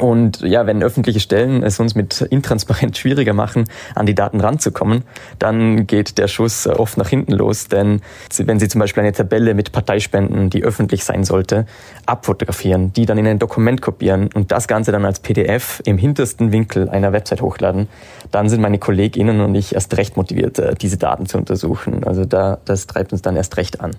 Und 0.00 0.42
ja, 0.42 0.66
wenn 0.66 0.82
öffentliche 0.82 1.18
Stellen 1.18 1.62
es 1.62 1.80
uns 1.80 1.94
mit 1.94 2.20
intransparent 2.20 2.96
schwieriger 2.98 3.32
machen, 3.32 3.64
an 3.94 4.06
die 4.06 4.14
Daten 4.14 4.40
ranzukommen, 4.40 5.02
dann 5.38 5.86
geht 5.86 6.18
der 6.18 6.28
Schuss 6.28 6.66
oft 6.66 6.96
nach 6.98 7.08
hinten 7.08 7.32
los. 7.32 7.68
Denn 7.68 8.00
wenn 8.38 8.60
Sie 8.60 8.68
zum 8.68 8.78
Beispiel 8.80 9.02
eine 9.02 9.12
Tabelle 9.12 9.54
mit 9.54 9.72
Parteispenden, 9.72 10.50
die 10.50 10.62
öffentlich 10.62 11.04
sein 11.04 11.24
sollte, 11.24 11.66
abfotografieren, 12.06 12.92
die 12.92 13.06
dann 13.06 13.18
in 13.18 13.26
ein 13.26 13.38
Dokument 13.38 13.82
kopieren 13.82 14.30
und 14.34 14.52
das 14.52 14.68
Ganze 14.68 14.92
dann 14.92 15.04
als 15.04 15.18
PDF 15.20 15.82
im 15.84 15.98
hintersten 15.98 16.52
Winkel 16.52 16.88
einer 16.88 17.12
Website 17.12 17.42
hochladen, 17.42 17.88
dann 18.30 18.48
sind 18.48 18.60
meine 18.60 18.78
KollegInnen 18.78 19.40
und 19.40 19.54
ich 19.54 19.74
erst 19.74 19.96
recht 19.96 20.16
motiviert, 20.16 20.58
äh, 20.58 20.74
diese 20.74 20.96
Daten 20.96 21.26
zu 21.26 21.38
untersuchen. 21.38 22.04
Also 22.04 22.24
da, 22.24 22.58
das 22.64 22.86
treibt 22.86 23.12
uns 23.12 23.22
dann 23.22 23.36
erst 23.36 23.56
recht 23.56 23.80
an. 23.80 23.92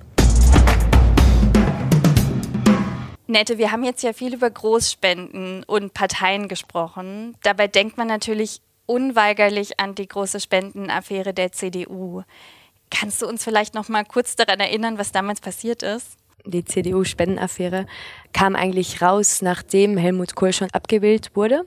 Nette, 3.30 3.60
wir 3.60 3.72
haben 3.72 3.84
jetzt 3.84 4.02
ja 4.02 4.12
viel 4.12 4.34
über 4.34 4.50
Großspenden 4.50 5.64
und 5.66 5.94
Parteien 5.94 6.48
gesprochen. 6.48 7.38
Dabei 7.44 7.68
denkt 7.68 7.96
man 7.96 8.08
natürlich 8.08 8.60
unweigerlich 8.88 9.80
an 9.80 9.94
die 9.94 10.08
große 10.08 10.40
Spendenaffäre 10.40 11.32
der 11.32 11.52
CDU. 11.52 12.24
Kannst 12.90 13.22
du 13.22 13.28
uns 13.28 13.44
vielleicht 13.44 13.76
noch 13.76 13.88
mal 13.88 14.04
kurz 14.04 14.36
daran 14.36 14.60
erinnern, 14.60 14.98
was 14.98 15.12
damals 15.12 15.42
passiert 15.42 15.84
ist? 15.84 16.18
Die 16.46 16.66
CDU-Spendenaffäre 16.66 17.86
kam 18.34 18.56
eigentlich 18.56 19.00
raus, 19.00 19.44
nachdem 19.44 19.96
Helmut 19.96 20.34
Kohl 20.34 20.52
schon 20.52 20.72
abgewählt 20.72 21.30
wurde. 21.36 21.66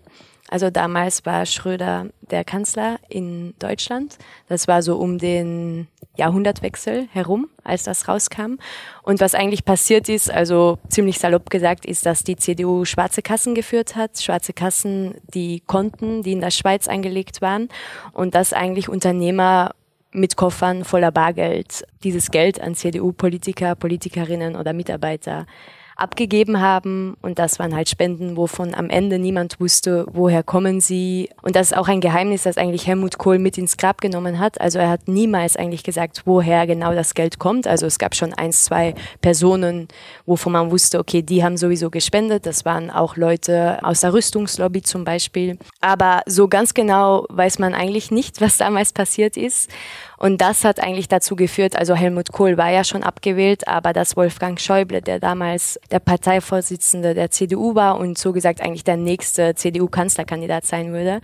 Also 0.52 0.68
damals 0.68 1.24
war 1.24 1.46
Schröder 1.46 2.08
der 2.30 2.44
Kanzler 2.44 2.98
in 3.08 3.54
Deutschland. 3.58 4.18
Das 4.50 4.68
war 4.68 4.82
so 4.82 4.98
um 4.98 5.16
den 5.16 5.88
Jahrhundertwechsel 6.18 7.08
herum, 7.10 7.48
als 7.64 7.84
das 7.84 8.06
rauskam. 8.06 8.58
Und 9.02 9.22
was 9.22 9.34
eigentlich 9.34 9.64
passiert 9.64 10.10
ist, 10.10 10.30
also 10.30 10.78
ziemlich 10.90 11.18
salopp 11.18 11.48
gesagt, 11.48 11.86
ist, 11.86 12.04
dass 12.04 12.22
die 12.22 12.36
CDU 12.36 12.84
schwarze 12.84 13.22
Kassen 13.22 13.54
geführt 13.54 13.96
hat. 13.96 14.20
Schwarze 14.20 14.52
Kassen, 14.52 15.14
die 15.32 15.60
Konten, 15.60 16.22
die 16.22 16.32
in 16.32 16.42
der 16.42 16.50
Schweiz 16.50 16.86
angelegt 16.86 17.40
waren. 17.40 17.70
Und 18.12 18.34
dass 18.34 18.52
eigentlich 18.52 18.90
Unternehmer 18.90 19.70
mit 20.10 20.36
Koffern 20.36 20.84
voller 20.84 21.12
Bargeld 21.12 21.82
dieses 22.04 22.30
Geld 22.30 22.60
an 22.60 22.74
CDU-Politiker, 22.74 23.74
Politikerinnen 23.74 24.56
oder 24.56 24.74
Mitarbeiter 24.74 25.46
abgegeben 25.96 26.60
haben. 26.60 27.16
Und 27.22 27.38
das 27.38 27.58
waren 27.58 27.74
halt 27.74 27.88
Spenden, 27.88 28.36
wovon 28.36 28.74
am 28.74 28.90
Ende 28.90 29.18
niemand 29.18 29.60
wusste, 29.60 30.06
woher 30.12 30.42
kommen 30.42 30.80
sie. 30.80 31.30
Und 31.42 31.56
das 31.56 31.72
ist 31.72 31.76
auch 31.76 31.88
ein 31.88 32.00
Geheimnis, 32.00 32.42
das 32.42 32.58
eigentlich 32.58 32.86
Helmut 32.86 33.18
Kohl 33.18 33.38
mit 33.38 33.58
ins 33.58 33.76
Grab 33.76 34.00
genommen 34.00 34.38
hat. 34.38 34.60
Also 34.60 34.78
er 34.78 34.88
hat 34.88 35.08
niemals 35.08 35.56
eigentlich 35.56 35.82
gesagt, 35.82 36.22
woher 36.24 36.66
genau 36.66 36.94
das 36.94 37.14
Geld 37.14 37.38
kommt. 37.38 37.66
Also 37.66 37.86
es 37.86 37.98
gab 37.98 38.14
schon 38.14 38.32
eins, 38.34 38.64
zwei 38.64 38.94
Personen, 39.20 39.88
wovon 40.26 40.52
man 40.52 40.70
wusste, 40.70 40.98
okay, 40.98 41.22
die 41.22 41.44
haben 41.44 41.56
sowieso 41.56 41.90
gespendet. 41.90 42.46
Das 42.46 42.64
waren 42.64 42.90
auch 42.90 43.16
Leute 43.16 43.78
aus 43.82 44.00
der 44.00 44.12
Rüstungslobby 44.12 44.82
zum 44.82 45.04
Beispiel. 45.04 45.58
Aber 45.80 46.22
so 46.26 46.48
ganz 46.48 46.74
genau 46.74 47.26
weiß 47.28 47.58
man 47.58 47.74
eigentlich 47.74 48.10
nicht, 48.10 48.40
was 48.40 48.56
damals 48.56 48.92
passiert 48.92 49.36
ist. 49.36 49.70
Und 50.22 50.40
das 50.40 50.62
hat 50.62 50.80
eigentlich 50.80 51.08
dazu 51.08 51.34
geführt, 51.34 51.74
also 51.74 51.96
Helmut 51.96 52.30
Kohl 52.30 52.56
war 52.56 52.70
ja 52.70 52.84
schon 52.84 53.02
abgewählt, 53.02 53.66
aber 53.66 53.92
dass 53.92 54.16
Wolfgang 54.16 54.60
Schäuble, 54.60 55.02
der 55.02 55.18
damals 55.18 55.80
der 55.90 55.98
Parteivorsitzende 55.98 57.14
der 57.14 57.32
CDU 57.32 57.74
war 57.74 57.98
und 57.98 58.16
so 58.16 58.32
gesagt 58.32 58.60
eigentlich 58.60 58.84
der 58.84 58.96
nächste 58.96 59.56
CDU-Kanzlerkandidat 59.56 60.64
sein 60.64 60.92
würde, 60.92 61.22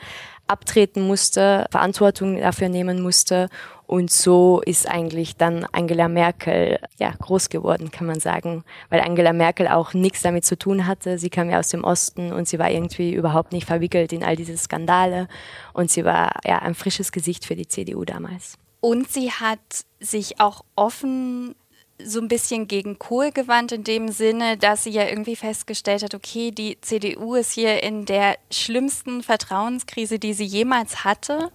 abtreten 0.48 1.06
musste, 1.06 1.66
Verantwortung 1.70 2.40
dafür 2.40 2.68
nehmen 2.68 3.00
musste. 3.00 3.50
Und 3.86 4.10
so 4.10 4.62
ist 4.66 4.90
eigentlich 4.90 5.36
dann 5.36 5.64
Angela 5.70 6.08
Merkel 6.08 6.80
ja 6.98 7.12
groß 7.16 7.50
geworden, 7.50 7.92
kann 7.92 8.08
man 8.08 8.18
sagen, 8.18 8.64
weil 8.90 9.00
Angela 9.00 9.32
Merkel 9.32 9.68
auch 9.68 9.94
nichts 9.94 10.22
damit 10.22 10.44
zu 10.44 10.58
tun 10.58 10.88
hatte. 10.88 11.18
Sie 11.18 11.30
kam 11.30 11.50
ja 11.50 11.60
aus 11.60 11.68
dem 11.68 11.84
Osten 11.84 12.32
und 12.32 12.48
sie 12.48 12.58
war 12.58 12.68
irgendwie 12.68 13.14
überhaupt 13.14 13.52
nicht 13.52 13.68
verwickelt 13.68 14.12
in 14.12 14.24
all 14.24 14.34
diese 14.34 14.56
Skandale 14.56 15.28
und 15.72 15.88
sie 15.88 16.04
war 16.04 16.32
ja 16.44 16.58
ein 16.58 16.74
frisches 16.74 17.12
Gesicht 17.12 17.44
für 17.44 17.54
die 17.54 17.68
CDU 17.68 18.04
damals. 18.04 18.58
Und 18.80 19.10
sie 19.10 19.32
hat 19.32 19.58
sich 20.00 20.40
auch 20.40 20.64
offen 20.76 21.54
so 22.02 22.20
ein 22.20 22.28
bisschen 22.28 22.68
gegen 22.68 22.98
Kohl 22.98 23.32
gewandt, 23.32 23.72
in 23.72 23.82
dem 23.82 24.08
Sinne, 24.08 24.56
dass 24.56 24.84
sie 24.84 24.90
ja 24.90 25.08
irgendwie 25.08 25.34
festgestellt 25.36 26.02
hat, 26.02 26.14
okay, 26.14 26.52
die 26.52 26.80
CDU 26.80 27.34
ist 27.34 27.52
hier 27.52 27.82
in 27.82 28.04
der 28.04 28.36
schlimmsten 28.52 29.22
Vertrauenskrise, 29.22 30.18
die 30.18 30.32
sie 30.32 30.44
jemals 30.44 31.04
hatte. 31.04 31.50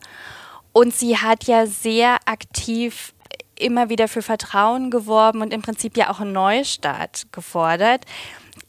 Und 0.73 0.93
sie 0.93 1.17
hat 1.17 1.45
ja 1.45 1.65
sehr 1.65 2.17
aktiv 2.25 3.13
immer 3.55 3.89
wieder 3.89 4.07
für 4.07 4.21
Vertrauen 4.21 4.91
geworben 4.91 5.41
und 5.41 5.53
im 5.53 5.61
Prinzip 5.61 5.95
ja 5.95 6.09
auch 6.09 6.19
einen 6.19 6.33
Neustart 6.33 7.31
gefordert. 7.31 8.05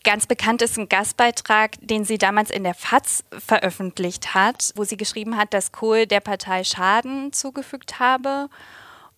Ganz 0.04 0.26
bekannt 0.26 0.60
ist 0.60 0.78
ein 0.78 0.90
Gastbeitrag, 0.90 1.76
den 1.80 2.04
sie 2.04 2.18
damals 2.18 2.50
in 2.50 2.62
der 2.62 2.74
FAZ 2.74 3.24
veröffentlicht 3.30 4.34
hat, 4.34 4.72
wo 4.76 4.84
sie 4.84 4.98
geschrieben 4.98 5.38
hat, 5.38 5.54
dass 5.54 5.72
Kohl 5.72 6.06
der 6.06 6.20
Partei 6.20 6.62
Schaden 6.62 7.32
zugefügt 7.32 7.98
habe 8.00 8.50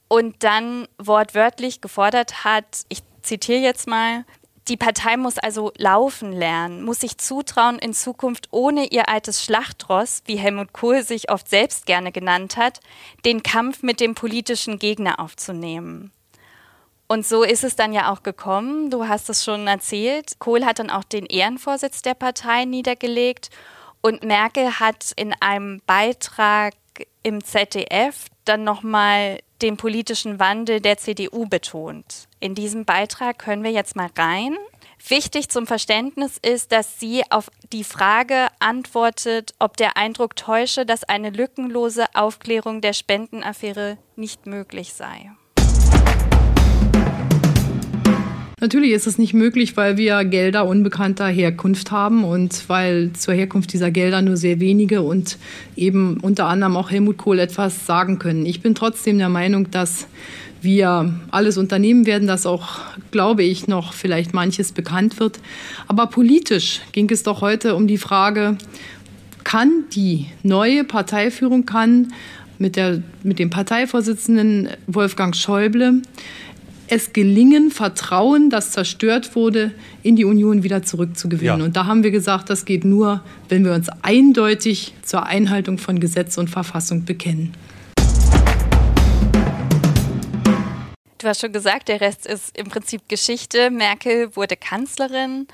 und 0.07 0.45
dann 0.45 0.87
wortwörtlich 0.99 1.81
gefordert 1.81 2.45
hat, 2.45 2.85
ich 2.89 3.01
zitiere 3.23 3.59
jetzt 3.59 3.89
mal, 3.89 4.25
die 4.69 4.77
Partei 4.77 5.17
muss 5.17 5.39
also 5.39 5.73
laufen 5.77 6.33
lernen, 6.33 6.85
muss 6.85 7.01
sich 7.01 7.19
zutrauen, 7.19 7.81
in 7.81 7.93
Zukunft 7.93 8.49
ohne 8.53 8.87
ihr 8.87 9.09
altes 9.09 9.45
Schlachtross, 9.45 10.23
wie 10.27 10.37
Helmut 10.37 10.73
Kohl 10.73 11.03
sich 11.03 11.31
oft 11.31 11.49
selbst 11.49 11.87
gerne 11.87 12.13
genannt 12.13 12.57
hat, 12.57 12.79
den 13.25 13.43
Kampf 13.43 13.83
mit 13.83 13.99
dem 13.99 14.15
politischen 14.15 14.79
Gegner 14.79 15.19
aufzunehmen. 15.19 16.13
Und 17.09 17.27
so 17.27 17.45
ist 17.45 17.65
es 17.65 17.77
dann 17.77 17.93
ja 17.93 18.13
auch 18.13 18.23
gekommen. 18.23 18.91
Du 18.91 19.07
hast 19.07 19.31
es 19.31 19.45
schon 19.45 19.67
erzählt. 19.67 20.39
Kohl 20.39 20.65
hat 20.65 20.81
dann 20.81 20.91
auch 20.91 21.05
den 21.05 21.27
Ehrenvorsitz 21.27 22.03
der 22.03 22.15
Partei 22.15 22.65
niedergelegt 22.65 23.51
und 24.01 24.25
Merkel 24.25 24.79
hat 24.81 25.13
in 25.17 25.35
einem 25.41 25.81
Beitrag 25.87 26.75
im 27.23 27.43
ZDF 27.43 28.27
dann 28.45 28.65
nochmal 28.65 29.41
den 29.63 29.77
politischen 29.77 30.39
Wandel 30.39 30.81
der 30.81 30.99
CDU 30.99 31.47
betont. 31.47 32.29
In 32.41 32.55
diesem 32.55 32.85
Beitrag 32.85 33.39
können 33.39 33.65
wir 33.65 33.71
jetzt 33.71 33.97
mal 33.97 34.11
rein. 34.17 34.57
Wichtig 35.09 35.49
zum 35.49 35.67
Verständnis 35.67 36.39
ist, 36.41 36.73
dass 36.73 36.99
sie 36.99 37.23
auf 37.31 37.51
die 37.73 37.85
Frage 37.85 38.49
antwortet, 38.61 39.55
ob 39.59 39.77
der 39.77 39.97
Eindruck 39.97 40.37
täusche, 40.37 40.87
dass 40.87 41.05
eine 41.05 41.31
lückenlose 41.31 42.07
Aufklärung 42.15 42.81
der 42.81 42.93
Spendenaffäre 42.93 43.99
nicht 44.17 44.47
möglich 44.47 44.95
sei. 44.95 45.31
Natürlich 48.67 48.91
ist 48.91 49.07
es 49.07 49.17
nicht 49.17 49.33
möglich, 49.33 49.77
weil 49.77 49.97
wir 49.97 50.25
Gelder 50.25 50.67
unbekannter 50.67 51.29
Herkunft 51.29 51.93
haben 51.93 52.25
und 52.25 52.69
weil 52.69 53.13
zur 53.13 53.33
Herkunft 53.33 53.73
dieser 53.73 53.93
Gelder 53.93 54.23
nur 54.23 54.37
sehr 54.37 54.59
wenige 54.59 55.03
und 55.03 55.39
eben 55.77 56.19
unter 56.21 56.47
anderem 56.47 56.77
auch 56.77 56.91
Helmut 56.91 57.17
Kohl 57.17 57.39
etwas 57.39 57.87
sagen 57.87 58.19
können. 58.19 58.45
Ich 58.45 58.63
bin 58.63 58.75
trotzdem 58.75 59.19
der 59.19 59.29
Meinung, 59.29 59.71
dass 59.71 60.09
wir 60.63 61.15
alles 61.31 61.59
unternehmen 61.59 62.07
werden, 62.07 62.27
dass 62.27 62.45
auch, 62.45 62.81
glaube 63.13 63.45
ich, 63.45 63.69
noch 63.69 63.93
vielleicht 63.93 64.35
manches 64.35 64.73
bekannt 64.73 65.21
wird. 65.21 65.39
Aber 65.87 66.09
politisch 66.09 66.81
ging 66.91 67.09
es 67.09 67.23
doch 67.23 67.43
heute 67.43 67.77
um 67.77 67.87
die 67.87 67.99
Frage, 67.99 68.59
kann 69.45 69.85
die 69.93 70.27
neue 70.43 70.83
Parteiführung, 70.83 71.67
kann 71.67 72.13
mit, 72.59 72.75
der, 72.75 73.01
mit 73.23 73.39
dem 73.39 73.51
Parteivorsitzenden 73.51 74.71
Wolfgang 74.89 75.37
Schäuble 75.37 76.03
es 76.89 77.13
gelingen, 77.13 77.71
Vertrauen, 77.71 78.51
das 78.51 78.71
zerstört 78.71 79.35
wurde, 79.35 79.73
in 80.03 80.17
die 80.17 80.25
Union 80.25 80.63
wieder 80.63 80.83
zurückzugewinnen. 80.83 81.59
Ja. 81.59 81.65
Und 81.65 81.77
da 81.77 81.87
haben 81.87 82.03
wir 82.03 82.11
gesagt, 82.11 82.51
das 82.51 82.65
geht 82.65 82.85
nur, 82.85 83.23
wenn 83.49 83.65
wir 83.65 83.73
uns 83.73 83.89
eindeutig 84.03 84.95
zur 85.03 85.27
Einhaltung 85.27 85.79
von 85.79 86.01
Gesetz 86.01 86.39
und 86.39 86.49
Verfassung 86.49 87.05
bekennen. 87.05 87.55
Du 91.19 91.29
hast 91.29 91.41
schon 91.41 91.53
gesagt, 91.53 91.89
der 91.89 92.01
Rest 92.01 92.27
ist 92.27 92.57
im 92.57 92.69
Prinzip 92.69 93.09
Geschichte. 93.09 93.71
Merkel 93.71 94.37
wurde 94.37 94.57
Kanzlerin. 94.57 95.49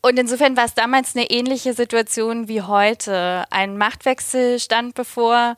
Und 0.00 0.18
insofern 0.18 0.56
war 0.56 0.64
es 0.64 0.74
damals 0.74 1.14
eine 1.14 1.30
ähnliche 1.30 1.74
Situation 1.74 2.48
wie 2.48 2.62
heute. 2.62 3.44
Ein 3.50 3.78
Machtwechsel 3.78 4.58
stand 4.58 4.94
bevor. 4.94 5.56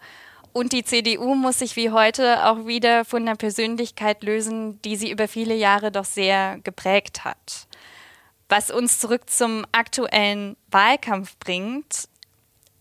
Und 0.54 0.72
die 0.72 0.84
CDU 0.84 1.34
muss 1.34 1.58
sich 1.58 1.74
wie 1.74 1.90
heute 1.90 2.46
auch 2.46 2.64
wieder 2.64 3.04
von 3.04 3.26
der 3.26 3.34
Persönlichkeit 3.34 4.22
lösen, 4.22 4.80
die 4.82 4.94
sie 4.94 5.10
über 5.10 5.26
viele 5.26 5.56
Jahre 5.56 5.90
doch 5.90 6.04
sehr 6.04 6.60
geprägt 6.62 7.24
hat. 7.24 7.66
Was 8.48 8.70
uns 8.70 9.00
zurück 9.00 9.28
zum 9.28 9.66
aktuellen 9.72 10.56
Wahlkampf 10.70 11.36
bringt. 11.40 12.08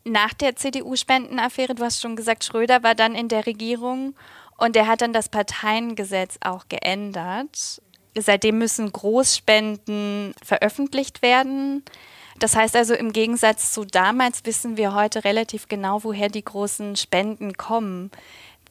Nach 0.04 0.34
der 0.34 0.56
CDU-Spendenaffäre, 0.56 1.74
du 1.74 1.84
hast 1.84 2.00
schon 2.00 2.16
gesagt, 2.16 2.44
Schröder 2.44 2.84
war 2.84 2.94
dann 2.94 3.16
in 3.16 3.28
der 3.28 3.48
Regierung 3.48 4.14
und 4.58 4.76
er 4.76 4.86
hat 4.86 5.02
dann 5.02 5.12
das 5.12 5.30
Parteiengesetz 5.30 6.38
auch 6.42 6.68
geändert. 6.70 7.82
Seitdem 8.16 8.60
müssen 8.60 8.92
Großspenden 8.92 10.36
veröffentlicht 10.44 11.24
werden. 11.24 11.84
Das 12.40 12.56
heißt 12.56 12.76
also, 12.76 12.94
im 12.94 13.14
Gegensatz 13.14 13.72
zu 13.72 13.86
damals 13.86 14.46
wissen 14.46 14.78
wir 14.78 14.94
heute 14.94 15.24
relativ 15.24 15.68
genau, 15.68 16.04
woher 16.04 16.30
die 16.30 16.44
großen 16.44 16.96
Spenden 16.96 17.54
kommen. 17.54 18.12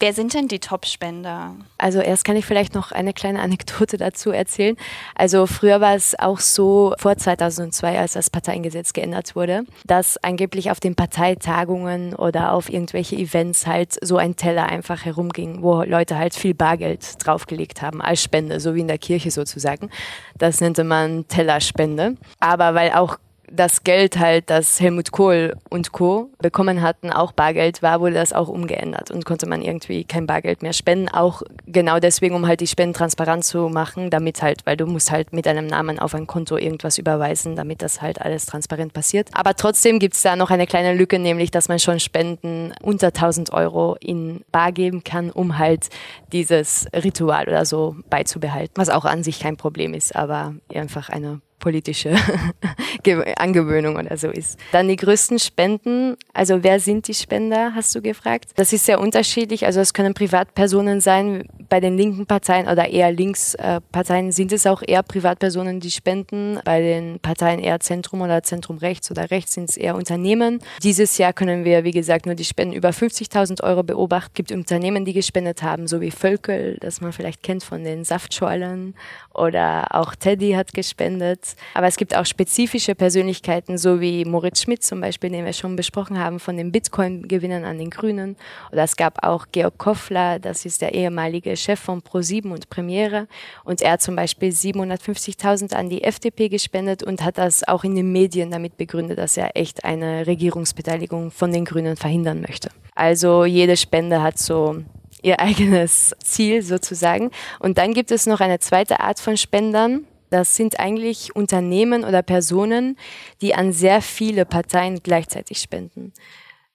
Wer 0.03 0.13
sind 0.13 0.35
denn 0.35 0.49
die 0.49 0.59
Top-Spender? 0.59 1.55
Also 1.79 2.01
erst 2.01 2.25
kann 2.25 2.35
ich 2.35 2.45
vielleicht 2.45 2.75
noch 2.75 2.91
eine 2.91 3.13
kleine 3.13 3.41
Anekdote 3.41 3.99
dazu 3.99 4.33
erzählen. 4.33 4.77
Also 5.15 5.47
früher 5.47 5.81
war 5.81 5.95
es 5.95 6.19
auch 6.19 6.41
so, 6.41 6.93
vor 6.99 7.17
2002, 7.17 8.01
als 8.01 8.15
das 8.15 8.29
Parteiengesetz 8.29 8.95
geändert 8.95 9.37
wurde, 9.37 9.63
dass 9.85 10.17
angeblich 10.25 10.73
auf 10.73 10.81
den 10.81 10.97
Parteitagungen 10.97 12.17
oder 12.17 12.53
auf 12.53 12.69
irgendwelche 12.69 13.15
Events 13.15 13.65
halt 13.69 13.97
so 14.05 14.17
ein 14.17 14.35
Teller 14.35 14.67
einfach 14.67 15.05
herumging, 15.05 15.63
wo 15.63 15.85
Leute 15.85 16.19
halt 16.19 16.35
viel 16.35 16.55
Bargeld 16.55 17.25
draufgelegt 17.25 17.81
haben 17.81 18.03
als 18.03 18.25
Spende, 18.25 18.59
so 18.59 18.75
wie 18.75 18.81
in 18.81 18.89
der 18.89 18.99
Kirche 18.99 19.31
sozusagen. 19.31 19.89
Das 20.37 20.61
nannte 20.61 20.83
man 20.83 21.29
Tellerspende. 21.29 22.17
Aber 22.41 22.75
weil 22.75 22.91
auch 22.91 23.19
das 23.55 23.85
Geld 23.85 24.19
halt, 24.19 24.49
das 24.49 24.81
Helmut 24.81 25.13
Kohl 25.13 25.55
und 25.69 25.93
Co. 25.93 26.31
bekommen 26.39 26.81
hatten, 26.81 27.11
auch 27.11 27.33
Bargeld 27.33 27.83
war, 27.83 28.01
wurde 28.01 28.15
das 28.15 28.33
auch 28.33 28.49
umgeändert 28.49 29.11
und 29.11 29.25
konnte 29.27 29.47
man 29.47 29.63
irgendwie 29.63 30.05
kein 30.05 30.27
Bargeld 30.27 30.63
mehr 30.63 30.73
spenden. 30.73 31.09
Auch 31.09 31.43
genau 31.67 32.01
deswegen, 32.01 32.35
um 32.35 32.47
halt 32.47 32.61
die 32.61 32.67
Spenden 32.67 32.95
transparent 32.95 33.45
zu 33.45 33.69
machen, 33.69 34.11
damit 34.11 34.43
halt, 34.43 34.65
weil 34.65 34.77
du 34.77 34.87
musst 34.87 35.13
halt 35.13 35.33
mit 35.33 35.45
deinem 35.45 35.67
Namen 35.67 35.99
auf 35.99 36.15
ein 36.15 36.27
Konto 36.27 36.57
irgendwas 36.57 36.97
überweisen, 36.97 37.55
damit 37.55 37.83
das 37.83 38.01
halt 38.01 38.21
alles 38.21 38.47
transparent 38.47 38.95
passiert. 38.95 39.29
Aber 39.33 39.55
trotzdem 39.55 39.99
gibt 39.99 40.15
es 40.15 40.23
da 40.23 40.35
noch 40.35 40.51
eine 40.51 40.67
kleine 40.67 40.95
Lücke, 40.95 41.19
nämlich, 41.19 41.51
dass 41.51 41.69
man 41.69 41.79
schon 41.79 42.01
Spenden 42.01 42.73
unter 42.83 43.09
1000 43.09 43.53
Euro 43.53 43.97
in 44.01 44.43
Bar 44.51 44.73
geben 44.73 45.05
kann, 45.05 45.31
um 45.31 45.59
halt 45.59 45.91
dieses 46.33 46.87
Ritual 46.95 47.49
oder 47.49 47.67
so 47.67 47.97
beizubehalten, 48.09 48.75
was 48.77 48.89
auch 48.89 49.05
an 49.05 49.23
sich 49.23 49.41
kein 49.41 49.59
Problem 49.59 49.93
ist, 49.93 50.17
aber 50.17 50.55
einfach 50.73 51.11
eine 51.11 51.41
politische 51.63 52.15
Angewöhnung 53.37 53.97
oder 53.97 54.19
so 54.19 54.29
ist. 54.29 54.59
Dann 54.73 54.89
die 54.89 54.97
größten 54.97 55.39
Spenden, 55.39 56.17
also 56.35 56.63
wer 56.63 56.79
sind 56.81 57.09
die 57.09 57.15
Spender, 57.15 57.73
hast 57.75 57.95
du 57.95 58.03
gefragt? 58.03 58.51
Das 58.57 58.75
ist 58.75 58.85
sehr 58.85 59.01
unterschiedlich, 59.01 59.65
also 59.65 59.81
es 59.81 59.95
können 59.95 60.13
Privatpersonen 60.13 61.01
sein, 61.01 61.45
bei 61.71 61.81
den 61.81 61.97
linken 61.97 62.27
Parteien 62.27 62.69
oder 62.69 62.91
eher 62.91 63.11
Linksparteien 63.11 64.31
sind 64.31 64.53
es 64.53 64.67
auch 64.67 64.83
eher 64.87 65.03
Privatpersonen, 65.03 65.81
die 65.81 65.91
spenden, 65.91 66.59
bei 66.65 66.83
den 66.83 67.19
Parteien 67.21 67.61
eher 67.61 67.81
Zentrum 67.81 68.21
oder 68.21 68.43
Zentrum 68.43 68.77
rechts 68.77 69.11
oder 69.11 69.31
rechts 69.31 69.55
sind 69.55 69.71
es 69.71 69.79
eher 69.79 69.95
Unternehmen. 69.95 70.59
Dieses 70.83 71.17
Jahr 71.17 71.33
können 71.33 71.65
wir, 71.65 71.85
wie 71.85 71.93
gesagt, 71.93 72.27
nur 72.27 72.35
die 72.35 72.45
Spenden 72.45 72.75
über 72.75 72.91
50.000 72.91 73.63
Euro 73.63 73.83
beobachten. 73.83 74.33
Es 74.33 74.35
gibt 74.35 74.53
Unternehmen, 74.53 75.05
die 75.05 75.13
gespendet 75.13 75.63
haben, 75.63 75.87
so 75.87 76.01
wie 76.01 76.11
Völkel, 76.11 76.77
das 76.81 77.01
man 77.01 77.13
vielleicht 77.13 77.43
kennt 77.43 77.65
von 77.65 77.85
den 77.85 78.05
Saftschorlern 78.05 78.95
oder 79.33 79.95
auch 79.95 80.15
Teddy 80.15 80.53
hat 80.53 80.75
gespendet. 80.75 81.52
Aber 81.75 81.87
es 81.87 81.97
gibt 81.97 82.17
auch 82.17 82.27
spezifische 82.27 82.95
Persönlichkeiten, 82.95 83.79
so 83.79 84.01
wie 84.01 84.25
Moritz 84.25 84.63
Schmidt 84.63 84.83
zum 84.83 85.01
Beispiel, 85.01 85.31
den 85.31 85.45
wir 85.45 85.53
schon 85.53 85.77
besprochen 85.77 86.19
haben, 86.19 86.41
von 86.41 86.57
den 86.57 86.73
Bitcoin-Gewinnern 86.73 87.65
an 87.65 87.79
den 87.79 87.91
Grünen. 87.91 88.37
Oder 88.73 88.85
es 88.85 88.97
gab 88.97 89.25
auch 89.25 89.47
Georg 89.53 89.79
Koffler, 89.79 90.39
das 90.39 90.65
ist 90.65 90.83
der 90.83 90.95
ehemalige 90.95 91.57
Chef 91.57 91.81
von 91.81 92.03
Pro7 92.03 92.51
und 92.51 92.71
Premiere. 92.71 93.29
Und 93.65 93.83
er 93.83 93.93
hat 93.93 94.03
zum 94.03 94.17
Beispiel 94.17 94.51
750.000 94.51 95.75
an 95.75 95.89
die 95.89 96.05
FDP 96.05 96.49
gespendet 96.49 97.03
und 97.03 97.25
hat 97.25 97.39
das 97.39 97.67
auch 97.67 97.85
in 97.85 97.95
den 97.95 98.13
Medien 98.13 98.51
damit 98.51 98.77
begründet, 98.77 99.19
dass 99.19 99.37
er 99.37 99.57
echt 99.57 99.85
eine 99.85 100.27
Regierungsbeteiligung 100.27 101.31
von 101.31 101.53
den 101.53 101.65
Grünen 101.65 101.97
verhindern 101.97 102.41
möchte. 102.41 102.71
Also 102.95 103.45
jede 103.45 103.77
Spende 103.77 104.23
hat 104.23 104.39
so 104.39 104.83
ihr 105.23 105.41
eigenes 105.41 106.15
Ziel 106.23 106.63
sozusagen. 106.63 107.31
Und 107.59 107.79
dann 107.79 107.95
gibt 107.95 108.11
es 108.11 108.27
noch 108.27 108.41
eine 108.41 108.59
zweite 108.59 109.01
Art 109.01 109.21
von 109.21 109.37
Spendern, 109.37 110.05
das 110.33 110.57
sind 110.57 110.81
eigentlich 110.81 111.37
Unternehmen 111.37 112.05
oder 112.05 112.23
Personen, 112.23 112.97
die 113.41 113.55
an 113.55 113.73
sehr 113.73 114.01
viele 114.01 114.45
Parteien 114.47 115.01
gleichzeitig 115.03 115.59
spenden. 115.59 116.13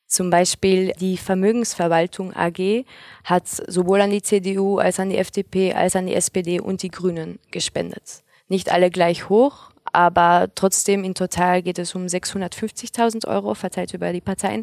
Zum 0.06 0.30
Beispiel 0.30 0.94
die 1.02 1.18
Vermögensverwaltung 1.18 2.34
AG 2.34 2.86
hat 3.26 3.48
sowohl 3.48 4.02
an 4.02 4.12
die 4.12 4.22
CDU 4.22 4.78
als 4.78 5.00
an 5.00 5.10
die 5.10 5.18
FDP 5.18 5.74
als 5.74 5.96
an 5.98 6.08
die 6.08 6.14
SPD 6.14 6.62
und 6.62 6.82
die 6.82 6.92
Grünen 6.92 7.40
gespendet. 7.52 8.24
Nicht 8.48 8.72
alle 8.72 8.90
gleich 8.90 9.28
hoch, 9.28 9.72
aber 9.98 10.50
trotzdem 10.54 11.04
in 11.04 11.16
total 11.16 11.63
geht 11.63 11.80
es 11.80 11.96
um 11.96 12.06
650.000 12.06 13.27
Euro 13.27 13.56
verteilt 13.56 13.96
über 13.96 14.13
die 14.13 14.22
Parteien. 14.22 14.62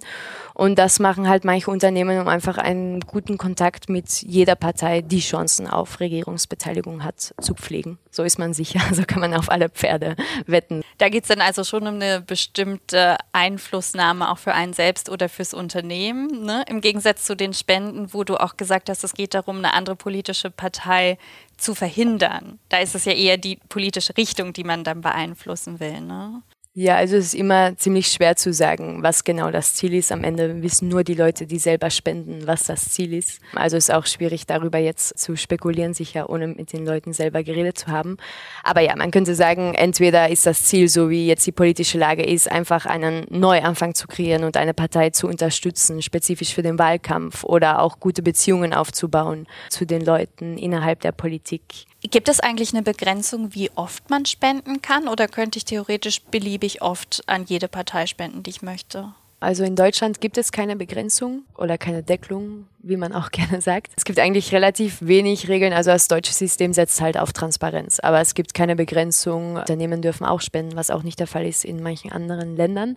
Und 0.55 0.79
das 0.79 1.01
machen 1.01 1.29
halt 1.29 1.45
manche 1.45 1.73
Unternehmen, 1.73 2.21
um 2.21 2.29
einfach 2.29 2.57
einen 2.57 3.01
guten 3.01 3.37
Kontakt 3.37 3.89
mit 3.89 4.23
jeder 4.23 4.55
Partei, 4.55 5.01
die 5.01 5.19
Chancen 5.19 5.67
auf 5.67 5.99
Regierungsbeteiligung 5.99 7.03
hat, 7.03 7.35
zu 7.41 7.55
pflegen. 7.55 7.99
So 8.13 8.23
ist 8.23 8.39
man 8.39 8.55
sicher, 8.55 8.81
so 8.93 9.03
kann 9.03 9.19
man 9.19 9.35
auf 9.35 9.51
alle 9.51 9.69
Pferde 9.71 10.15
wetten. 10.47 10.85
Da 10.99 11.09
geht 11.09 11.25
es 11.25 11.29
dann 11.31 11.41
also 11.41 11.65
schon 11.65 11.89
um 11.89 11.97
eine 11.97 12.21
bestimmte 12.21 13.17
Einflussnahme 13.33 14.31
auch 14.31 14.39
für 14.39 14.55
einen 14.55 14.73
selbst 14.73 15.11
oder 15.11 15.29
fürs 15.29 15.53
Unternehmen. 15.53 16.45
Ne? 16.45 16.65
Im 16.69 16.81
Gegensatz 16.81 17.25
zu 17.25 17.35
den 17.35 17.55
Spenden, 17.55 18.15
wo 18.15 18.23
du 18.23 18.37
auch 18.37 18.57
gesagt 18.57 18.89
hast, 18.89 19.03
es 19.03 19.15
geht 19.15 19.35
darum, 19.35 19.57
eine 19.59 19.73
andere 19.73 19.97
politische 19.97 20.53
Partei 20.53 21.19
zu 21.57 21.75
verhindern. 21.75 22.59
Da 22.69 22.79
ist 22.79 22.95
es 22.95 23.05
ja 23.05 23.13
eher 23.13 23.37
die 23.37 23.59
politische 23.69 24.17
Richtung, 24.17 24.53
die 24.53 24.65
man 24.65 24.85
dann 24.85 25.01
beeinflussen 25.01 25.81
will. 25.81 26.01
Ne? 26.01 26.43
Ja, 26.77 26.97
also 26.97 27.17
es 27.17 27.27
ist 27.27 27.35
immer 27.35 27.77
ziemlich 27.77 28.09
schwer 28.09 28.35
zu 28.35 28.53
sagen, 28.53 29.05
was 29.05 29.23
genau 29.23 29.53
das 29.53 29.75
Ziel 29.75 29.95
ist. 29.95 30.11
Am 30.11 30.25
Ende 30.25 30.61
wissen 30.61 30.89
nur 30.89 31.05
die 31.05 31.15
Leute, 31.15 31.47
die 31.47 31.61
selber 31.61 31.89
spenden, 31.89 32.49
was 32.49 32.65
das 32.65 32.91
Ziel 32.91 33.15
ist. 33.15 33.39
Also 33.55 33.77
es 33.77 33.91
ist 33.91 33.95
auch 33.95 34.07
schwierig, 34.07 34.45
darüber 34.47 34.79
jetzt 34.79 35.17
zu 35.17 35.37
spekulieren, 35.37 35.95
sicher 35.95 36.29
ohne 36.29 36.49
mit 36.49 36.73
den 36.73 36.85
Leuten 36.85 37.13
selber 37.13 37.45
geredet 37.45 37.79
zu 37.79 37.87
haben. 37.87 38.17
Aber 38.65 38.81
ja, 38.81 38.97
man 38.97 39.13
könnte 39.13 39.37
sagen, 39.37 39.75
entweder 39.77 40.31
ist 40.31 40.47
das 40.47 40.65
Ziel, 40.65 40.89
so 40.89 41.11
wie 41.11 41.29
jetzt 41.29 41.47
die 41.47 41.53
politische 41.53 41.97
Lage 41.97 42.25
ist, 42.25 42.51
einfach 42.51 42.87
einen 42.87 43.25
Neuanfang 43.31 43.95
zu 43.95 44.09
kreieren 44.09 44.43
und 44.43 44.57
eine 44.57 44.75
Partei 44.75 45.11
zu 45.11 45.29
unterstützen, 45.29 46.03
spezifisch 46.03 46.53
für 46.53 46.63
den 46.63 46.81
Wahlkampf 46.81 47.45
oder 47.45 47.83
auch 47.83 48.01
gute 48.01 48.23
Beziehungen 48.23 48.75
aufzubauen 48.75 49.47
zu 49.69 49.87
den 49.87 50.05
Leuten 50.05 50.59
innerhalb 50.59 51.03
der 51.03 51.13
Politik. 51.13 51.87
Gibt 52.11 52.29
es 52.29 52.41
eigentlich 52.41 52.73
eine 52.73 52.83
Begrenzung, 52.83 53.55
wie 53.55 53.71
oft 53.75 54.11
man 54.11 54.27
spenden 54.27 54.83
kann 54.83 55.09
oder 55.09 55.27
könnte 55.27 55.59
ich 55.59 55.65
theoretisch 55.65 56.21
beliebig 56.23 56.83
oft 56.83 57.23
an 57.27 57.45
jede 57.47 57.67
Partei 57.67 58.07
spenden, 58.07 58.43
die 58.43 58.51
ich 58.51 58.63
möchte? 58.63 59.15
Also 59.41 59.63
in 59.65 59.77
Deutschland 59.77 60.21
gibt 60.23 60.39
es 60.39 60.53
keine 60.53 60.75
Begrenzung 60.75 61.43
oder 61.57 61.77
keine 61.77 62.03
Deckelung, 62.03 62.67
wie 62.79 62.97
man 62.97 63.13
auch 63.13 63.31
gerne 63.33 63.61
sagt. 63.61 63.93
Es 63.97 64.05
gibt 64.05 64.19
eigentlich 64.19 64.53
relativ 64.53 64.99
wenig 65.01 65.49
Regeln. 65.49 65.73
Also 65.73 65.91
das 65.91 66.09
deutsche 66.09 66.33
System 66.33 66.73
setzt 66.73 67.01
halt 67.01 67.19
auf 67.19 67.33
Transparenz. 67.33 68.01
Aber 68.01 68.21
es 68.21 68.35
gibt 68.35 68.55
keine 68.55 68.77
Begrenzung. 68.77 69.57
Unternehmen 69.57 70.01
dürfen 70.01 70.25
auch 70.25 70.41
spenden, 70.41 70.77
was 70.77 70.91
auch 70.91 71.03
nicht 71.03 71.21
der 71.21 71.27
Fall 71.27 71.47
ist 71.47 71.65
in 71.65 71.83
manchen 71.83 72.11
anderen 72.13 72.57
Ländern. 72.57 72.97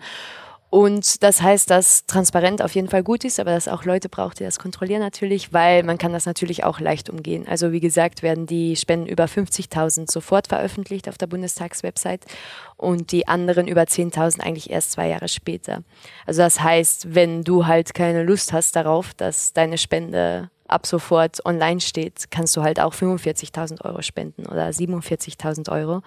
Und 0.70 1.24
das 1.24 1.42
heißt, 1.42 1.70
dass 1.70 2.06
transparent 2.08 2.62
auf 2.62 2.76
jeden 2.76 2.90
Fall 2.90 3.02
gut 3.02 3.24
ist, 3.24 3.40
aber 3.40 3.52
dass 3.52 3.70
auch 3.70 3.86
Leute 3.86 4.10
braucht, 4.10 4.40
die 4.40 4.44
das 4.44 4.60
kontrollieren 4.60 5.00
natürlich, 5.00 5.54
weil 5.54 5.84
man 5.84 5.98
kann 5.98 6.12
das 6.12 6.26
natürlich 6.26 6.66
auch 6.66 6.82
leicht 6.82 7.10
umgehen. 7.10 7.48
Also 7.48 7.72
wie 7.72 7.80
gesagt, 7.80 8.22
werden 8.22 8.48
die 8.48 8.76
Spenden 8.76 9.08
über 9.08 9.26
50.000 9.26 10.12
sofort 10.12 10.48
veröffentlicht 10.48 11.08
auf 11.08 11.18
der 11.18 11.28
Bundestagswebsite 11.28 12.28
und 12.76 13.14
die 13.14 13.30
anderen 13.30 13.68
über 13.68 13.84
10.000 13.84 14.42
eigentlich 14.42 14.70
erst 14.70 14.92
zwei 14.92 15.08
Jahre 15.08 15.30
später. 15.30 15.84
Also 16.26 16.42
das 16.42 16.60
heißt, 16.60 17.16
wenn 17.16 17.46
du 17.46 17.66
halt 17.66 17.94
keine 17.94 18.24
Lust 18.24 18.52
hast 18.52 18.76
darauf, 18.76 19.14
dass 19.14 19.54
deine 19.54 19.78
Spende 19.78 20.50
ab 20.68 20.86
sofort 20.86 21.46
online 21.46 21.80
steht, 21.80 22.30
kannst 22.30 22.58
du 22.58 22.62
halt 22.62 22.80
auch 22.82 22.94
45.000 22.94 23.86
Euro 23.86 24.02
spenden 24.02 24.46
oder 24.46 24.68
47.000 24.68 25.72
Euro. 25.72 26.02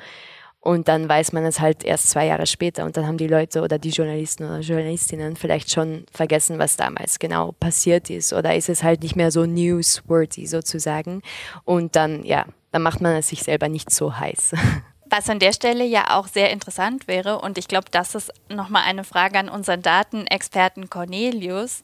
Und 0.63 0.89
dann 0.89 1.09
weiß 1.09 1.33
man 1.33 1.45
es 1.47 1.59
halt 1.59 1.85
erst 1.85 2.11
zwei 2.11 2.27
Jahre 2.27 2.47
später. 2.47 2.85
Und 2.85 2.97
dann 2.97 3.07
haben 3.07 3.17
die 3.17 3.27
Leute 3.27 3.63
oder 3.63 3.79
die 3.79 3.91
Journalisten 3.91 4.45
oder 4.45 4.61
Journalistinnen 4.61 5.37
vielleicht 5.37 5.71
schon 5.71 6.05
vergessen, 6.13 6.59
was 6.59 6.77
damals 6.77 7.19
genau 7.19 7.53
passiert 7.53 8.11
ist. 8.11 8.35
Oder 8.35 8.55
ist 8.55 8.69
es 8.69 8.83
halt 8.83 9.03
nicht 9.03 9.17
mehr 9.17 9.31
so 9.31 9.47
newsworthy 9.47 10.47
sozusagen. 10.47 11.23
Und 11.65 11.97
dann, 11.97 12.25
ja, 12.25 12.45
dann 12.73 12.83
macht 12.83 13.01
man 13.01 13.17
es 13.17 13.29
sich 13.29 13.43
selber 13.43 13.69
nicht 13.69 13.91
so 13.91 14.19
heiß. 14.19 14.53
Was 15.11 15.29
an 15.29 15.41
der 15.41 15.53
Stelle 15.53 15.85
ja 15.85 16.17
auch 16.17 16.29
sehr 16.29 16.51
interessant 16.51 17.09
wäre 17.09 17.41
und 17.41 17.59
ich 17.59 17.67
glaube, 17.67 17.87
das 17.91 18.15
ist 18.15 18.33
nochmal 18.49 18.85
eine 18.87 19.03
Frage 19.03 19.41
an 19.41 19.49
unseren 19.49 19.83
Datenexperten 19.83 20.89
Cornelius, 20.89 21.83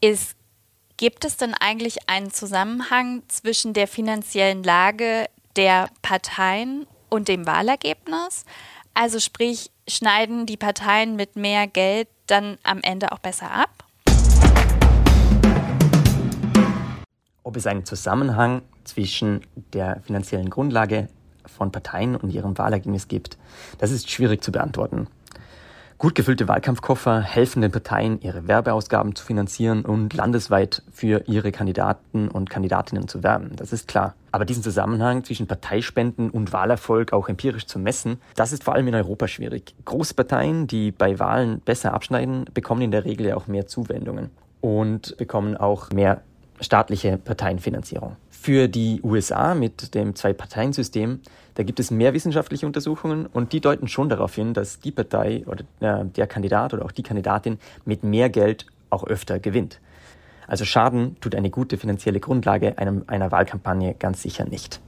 ist, 0.00 0.36
gibt 0.96 1.26
es 1.26 1.36
denn 1.36 1.52
eigentlich 1.52 2.08
einen 2.08 2.30
Zusammenhang 2.30 3.24
zwischen 3.28 3.74
der 3.74 3.86
finanziellen 3.88 4.62
Lage 4.62 5.26
der 5.54 5.90
Parteien 6.00 6.86
und 7.12 7.28
dem 7.28 7.46
Wahlergebnis. 7.46 8.46
Also 8.94 9.20
sprich, 9.20 9.70
schneiden 9.86 10.46
die 10.46 10.56
Parteien 10.56 11.14
mit 11.14 11.36
mehr 11.36 11.66
Geld 11.66 12.08
dann 12.26 12.56
am 12.62 12.80
Ende 12.82 13.12
auch 13.12 13.18
besser 13.18 13.50
ab? 13.50 13.70
Ob 17.42 17.56
es 17.56 17.66
einen 17.66 17.84
Zusammenhang 17.84 18.62
zwischen 18.84 19.42
der 19.74 20.00
finanziellen 20.06 20.48
Grundlage 20.48 21.08
von 21.44 21.70
Parteien 21.70 22.16
und 22.16 22.30
ihrem 22.30 22.56
Wahlergebnis 22.56 23.08
gibt, 23.08 23.36
das 23.78 23.90
ist 23.90 24.10
schwierig 24.10 24.42
zu 24.42 24.50
beantworten. 24.50 25.08
Gut 26.02 26.16
gefüllte 26.16 26.48
Wahlkampfkoffer 26.48 27.20
helfen 27.20 27.62
den 27.62 27.70
Parteien, 27.70 28.20
ihre 28.22 28.48
Werbeausgaben 28.48 29.14
zu 29.14 29.24
finanzieren 29.24 29.84
und 29.84 30.12
landesweit 30.14 30.82
für 30.90 31.22
ihre 31.28 31.52
Kandidaten 31.52 32.26
und 32.26 32.50
Kandidatinnen 32.50 33.06
zu 33.06 33.22
werben. 33.22 33.52
Das 33.54 33.72
ist 33.72 33.86
klar. 33.86 34.16
Aber 34.32 34.44
diesen 34.44 34.64
Zusammenhang 34.64 35.22
zwischen 35.22 35.46
Parteispenden 35.46 36.30
und 36.30 36.52
Wahlerfolg 36.52 37.12
auch 37.12 37.28
empirisch 37.28 37.66
zu 37.66 37.78
messen, 37.78 38.20
das 38.34 38.50
ist 38.50 38.64
vor 38.64 38.74
allem 38.74 38.88
in 38.88 38.96
Europa 38.96 39.28
schwierig. 39.28 39.76
Große 39.84 40.14
Parteien, 40.14 40.66
die 40.66 40.90
bei 40.90 41.20
Wahlen 41.20 41.60
besser 41.60 41.94
abschneiden, 41.94 42.46
bekommen 42.52 42.82
in 42.82 42.90
der 42.90 43.04
Regel 43.04 43.32
auch 43.32 43.46
mehr 43.46 43.68
Zuwendungen 43.68 44.30
und 44.60 45.16
bekommen 45.18 45.56
auch 45.56 45.90
mehr 45.90 46.22
staatliche 46.60 47.16
Parteienfinanzierung. 47.16 48.16
Für 48.30 48.66
die 48.66 49.00
USA 49.04 49.54
mit 49.54 49.94
dem 49.94 50.16
Zwei-Parteien-System, 50.16 51.20
da 51.54 51.62
gibt 51.62 51.80
es 51.80 51.90
mehr 51.90 52.14
wissenschaftliche 52.14 52.66
Untersuchungen 52.66 53.26
und 53.26 53.52
die 53.52 53.60
deuten 53.60 53.88
schon 53.88 54.08
darauf 54.08 54.34
hin, 54.34 54.54
dass 54.54 54.80
die 54.80 54.92
Partei 54.92 55.44
oder 55.46 55.64
äh, 55.80 56.04
der 56.04 56.26
Kandidat 56.26 56.74
oder 56.74 56.84
auch 56.84 56.92
die 56.92 57.02
Kandidatin 57.02 57.58
mit 57.84 58.04
mehr 58.04 58.30
Geld 58.30 58.66
auch 58.90 59.04
öfter 59.04 59.38
gewinnt. 59.38 59.80
Also 60.46 60.64
Schaden 60.64 61.16
tut 61.20 61.34
eine 61.34 61.50
gute 61.50 61.78
finanzielle 61.78 62.20
Grundlage 62.20 62.78
einem, 62.78 63.04
einer 63.06 63.30
Wahlkampagne 63.30 63.94
ganz 63.94 64.22
sicher 64.22 64.44
nicht. 64.44 64.80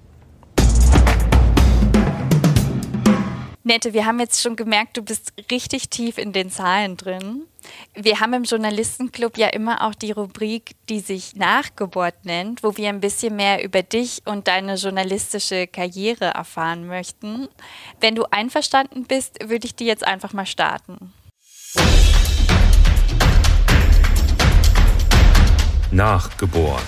Nette, 3.67 3.95
wir 3.95 4.05
haben 4.05 4.21
jetzt 4.21 4.43
schon 4.43 4.57
gemerkt, 4.57 4.99
du 4.99 5.03
bist 5.03 5.33
richtig 5.51 5.89
tief 5.89 6.19
in 6.19 6.35
den 6.35 6.51
Zahlen 6.51 6.99
drin. 6.99 7.47
Wir 7.95 8.21
haben 8.21 8.35
im 8.35 8.45
Journalistenclub 8.45 9.39
ja 9.39 9.47
immer 9.49 9.87
auch 9.87 9.95
die 9.95 10.13
Rubrik, 10.13 10.73
die 10.91 11.01
sich 11.01 11.35
Nachgeburt 11.35 12.27
nennt, 12.27 12.63
wo 12.63 12.77
wir 12.77 12.91
ein 12.91 13.01
bisschen 13.01 13.37
mehr 13.37 13.65
über 13.65 13.83
dich 13.83 14.21
und 14.27 14.49
deine 14.49 14.75
journalistische 14.75 15.67
Karriere 15.67 16.27
erfahren 16.27 16.87
möchten. 16.87 17.49
Wenn 18.01 18.15
du 18.15 18.25
einverstanden 18.31 19.05
bist, 19.05 19.39
würde 19.49 19.65
ich 19.67 19.75
die 19.75 19.87
jetzt 19.87 20.07
einfach 20.07 20.35
mal 20.35 20.45
starten. 20.45 21.15
Nachgebohrt. 25.91 26.83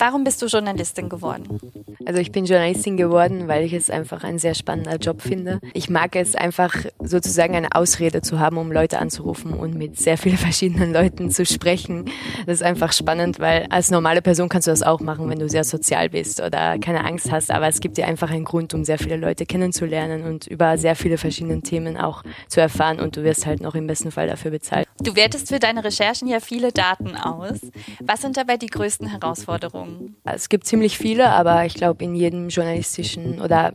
Warum 0.00 0.22
bist 0.22 0.40
du 0.40 0.46
Journalistin 0.46 1.08
geworden? 1.08 1.60
Also 2.06 2.20
ich 2.20 2.30
bin 2.30 2.44
Journalistin 2.44 2.96
geworden, 2.96 3.48
weil 3.48 3.64
ich 3.64 3.72
es 3.72 3.90
einfach 3.90 4.22
ein 4.22 4.38
sehr 4.38 4.54
spannender 4.54 4.96
Job 4.96 5.20
finde. 5.20 5.58
Ich 5.74 5.90
mag 5.90 6.14
es 6.14 6.36
einfach 6.36 6.72
sozusagen 7.02 7.56
eine 7.56 7.74
Ausrede 7.74 8.22
zu 8.22 8.38
haben, 8.38 8.58
um 8.58 8.70
Leute 8.70 9.00
anzurufen 9.00 9.52
und 9.52 9.74
mit 9.74 9.98
sehr 9.98 10.16
vielen 10.16 10.36
verschiedenen 10.38 10.92
Leuten 10.92 11.32
zu 11.32 11.44
sprechen. 11.44 12.04
Das 12.46 12.58
ist 12.58 12.62
einfach 12.62 12.92
spannend, 12.92 13.40
weil 13.40 13.66
als 13.70 13.90
normale 13.90 14.22
Person 14.22 14.48
kannst 14.48 14.68
du 14.68 14.70
das 14.70 14.84
auch 14.84 15.00
machen, 15.00 15.28
wenn 15.28 15.40
du 15.40 15.48
sehr 15.48 15.64
sozial 15.64 16.10
bist 16.10 16.40
oder 16.40 16.78
keine 16.78 17.04
Angst 17.04 17.32
hast. 17.32 17.50
Aber 17.50 17.66
es 17.66 17.80
gibt 17.80 17.96
dir 17.96 18.06
einfach 18.06 18.30
einen 18.30 18.44
Grund, 18.44 18.74
um 18.74 18.84
sehr 18.84 18.98
viele 18.98 19.16
Leute 19.16 19.46
kennenzulernen 19.46 20.22
und 20.22 20.46
über 20.46 20.78
sehr 20.78 20.94
viele 20.94 21.18
verschiedene 21.18 21.60
Themen 21.62 21.96
auch 21.96 22.22
zu 22.46 22.60
erfahren 22.60 23.00
und 23.00 23.16
du 23.16 23.24
wirst 23.24 23.46
halt 23.46 23.60
noch 23.60 23.74
im 23.74 23.88
besten 23.88 24.12
Fall 24.12 24.28
dafür 24.28 24.52
bezahlt. 24.52 24.86
Du 25.00 25.16
wertest 25.16 25.48
für 25.48 25.58
deine 25.58 25.84
Recherchen 25.84 26.28
ja 26.28 26.40
viele 26.40 26.72
Daten 26.72 27.16
aus. 27.16 27.60
Was 28.00 28.22
sind 28.22 28.36
dabei 28.36 28.56
die 28.56 28.66
größten 28.66 29.08
Herausforderungen? 29.08 29.87
Es 30.24 30.48
gibt 30.48 30.66
ziemlich 30.66 30.98
viele, 30.98 31.30
aber 31.30 31.64
ich 31.64 31.74
glaube, 31.74 32.04
in 32.04 32.14
jedem 32.14 32.48
journalistischen 32.48 33.40
oder 33.40 33.72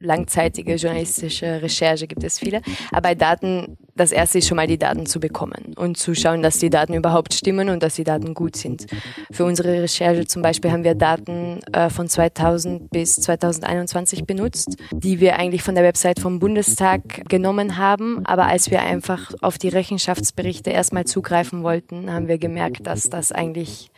langzeitige 0.00 0.74
journalistische 0.76 1.62
Recherche 1.62 2.06
gibt 2.06 2.24
es 2.24 2.38
viele. 2.38 2.62
Aber 2.90 3.02
bei 3.02 3.14
Daten, 3.14 3.76
das 3.94 4.12
erste 4.12 4.38
ist 4.38 4.48
schon 4.48 4.56
mal 4.56 4.66
die 4.66 4.78
Daten 4.78 5.04
zu 5.04 5.20
bekommen 5.20 5.74
und 5.76 5.98
zu 5.98 6.14
schauen, 6.14 6.42
dass 6.42 6.58
die 6.58 6.70
Daten 6.70 6.94
überhaupt 6.94 7.34
stimmen 7.34 7.68
und 7.68 7.82
dass 7.82 7.96
die 7.96 8.04
Daten 8.04 8.32
gut 8.32 8.56
sind. 8.56 8.86
Für 9.30 9.44
unsere 9.44 9.82
Recherche 9.82 10.26
zum 10.26 10.40
Beispiel 10.40 10.72
haben 10.72 10.84
wir 10.84 10.94
Daten 10.94 11.60
äh, 11.72 11.90
von 11.90 12.08
2000 12.08 12.90
bis 12.90 13.16
2021 13.16 14.24
benutzt, 14.24 14.76
die 14.90 15.20
wir 15.20 15.38
eigentlich 15.38 15.62
von 15.62 15.74
der 15.74 15.84
Website 15.84 16.18
vom 16.18 16.38
Bundestag 16.38 17.28
genommen 17.28 17.76
haben. 17.76 18.24
Aber 18.24 18.46
als 18.46 18.70
wir 18.70 18.80
einfach 18.80 19.32
auf 19.42 19.58
die 19.58 19.68
Rechenschaftsberichte 19.68 20.70
erstmal 20.70 21.04
zugreifen 21.04 21.62
wollten, 21.62 22.10
haben 22.10 22.26
wir 22.26 22.38
gemerkt, 22.38 22.86
dass 22.86 23.10
das 23.10 23.32
eigentlich 23.32 23.90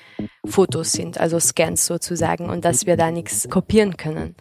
Fotos 0.45 0.93
sind, 0.93 1.19
also 1.19 1.39
Scans 1.39 1.87
sozusagen, 1.87 2.51
und 2.51 2.65
dass 2.65 2.87
wir 2.87 2.97
da 2.97 3.11
nichts 3.11 3.49
kopieren 3.49 3.97
können. 3.97 4.35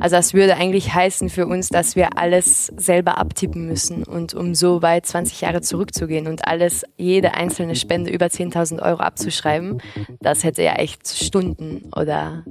Also 0.00 0.16
das 0.16 0.34
würde 0.34 0.56
eigentlich 0.56 0.94
heißen 0.94 1.28
für 1.28 1.46
uns, 1.46 1.68
dass 1.68 1.96
wir 1.96 2.18
alles 2.18 2.66
selber 2.76 3.18
abtippen 3.18 3.66
müssen 3.66 4.04
und 4.04 4.34
um 4.34 4.54
so 4.54 4.82
weit 4.82 5.06
20 5.06 5.40
Jahre 5.40 5.60
zurückzugehen 5.60 6.26
und 6.26 6.46
alles, 6.46 6.84
jede 6.96 7.34
einzelne 7.34 7.76
Spende 7.76 8.10
über 8.10 8.26
10.000 8.26 8.82
Euro 8.82 9.00
abzuschreiben, 9.00 9.80
das 10.20 10.44
hätte 10.44 10.62
ja 10.62 10.74
echt 10.74 11.08
Stunden 11.08 11.90
oder 11.94 12.44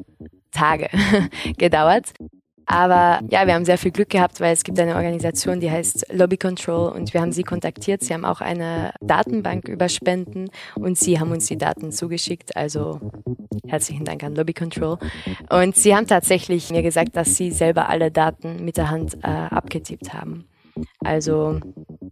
Tage 0.51 0.89
gedauert. 1.57 2.13
Aber 2.65 3.21
ja, 3.29 3.45
wir 3.45 3.53
haben 3.53 3.65
sehr 3.65 3.77
viel 3.77 3.91
Glück 3.91 4.09
gehabt, 4.09 4.39
weil 4.39 4.53
es 4.53 4.63
gibt 4.63 4.79
eine 4.79 4.95
Organisation, 4.95 5.59
die 5.59 5.69
heißt 5.69 6.07
Lobby 6.11 6.37
Control 6.37 6.91
und 6.91 7.13
wir 7.13 7.21
haben 7.21 7.31
sie 7.31 7.43
kontaktiert. 7.43 8.03
Sie 8.03 8.13
haben 8.13 8.25
auch 8.25 8.41
eine 8.41 8.93
Datenbank 9.01 9.67
über 9.67 9.89
Spenden 9.89 10.49
und 10.75 10.97
sie 10.97 11.19
haben 11.19 11.31
uns 11.31 11.47
die 11.47 11.57
Daten 11.57 11.91
zugeschickt. 11.91 12.55
Also 12.55 12.99
herzlichen 13.67 14.05
Dank 14.05 14.23
an 14.23 14.35
Lobby 14.35 14.53
Control. 14.53 14.97
Und 15.49 15.75
sie 15.75 15.95
haben 15.95 16.07
tatsächlich 16.07 16.69
mir 16.69 16.83
gesagt, 16.83 17.15
dass 17.15 17.35
sie 17.35 17.51
selber 17.51 17.89
alle 17.89 18.11
Daten 18.11 18.63
mit 18.63 18.77
der 18.77 18.89
Hand 18.89 19.15
äh, 19.23 19.27
abgetippt 19.27 20.13
haben. 20.13 20.45
Also 21.03 21.59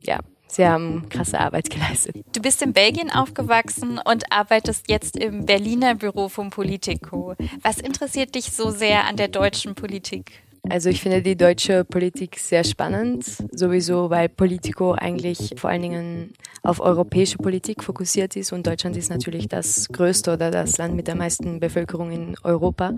ja, 0.03 0.19
Sie 0.51 0.67
haben 0.67 1.07
krasse 1.07 1.39
Arbeit 1.39 1.69
geleistet. 1.69 2.17
Du 2.35 2.41
bist 2.41 2.61
in 2.61 2.73
Belgien 2.73 3.09
aufgewachsen 3.09 4.01
und 4.03 4.33
arbeitest 4.33 4.89
jetzt 4.89 5.15
im 5.15 5.45
Berliner 5.45 5.95
Büro 5.95 6.27
vom 6.27 6.49
Politico. 6.49 7.35
Was 7.61 7.77
interessiert 7.77 8.35
dich 8.35 8.51
so 8.51 8.69
sehr 8.69 9.05
an 9.05 9.15
der 9.15 9.29
deutschen 9.29 9.75
Politik? 9.75 10.43
Also 10.69 10.89
ich 10.89 11.01
finde 11.01 11.23
die 11.23 11.35
deutsche 11.35 11.83
Politik 11.83 12.37
sehr 12.37 12.63
spannend, 12.63 13.25
sowieso 13.51 14.11
weil 14.11 14.29
Politico 14.29 14.93
eigentlich 14.93 15.55
vor 15.57 15.71
allen 15.71 15.81
Dingen 15.81 16.33
auf 16.61 16.79
europäische 16.79 17.37
Politik 17.37 17.83
fokussiert 17.83 18.35
ist 18.35 18.53
und 18.53 18.67
Deutschland 18.67 18.95
ist 18.95 19.09
natürlich 19.09 19.47
das 19.47 19.87
größte 19.89 20.33
oder 20.33 20.51
das 20.51 20.77
Land 20.77 20.95
mit 20.95 21.07
der 21.07 21.15
meisten 21.15 21.59
Bevölkerung 21.59 22.11
in 22.11 22.35
Europa. 22.43 22.93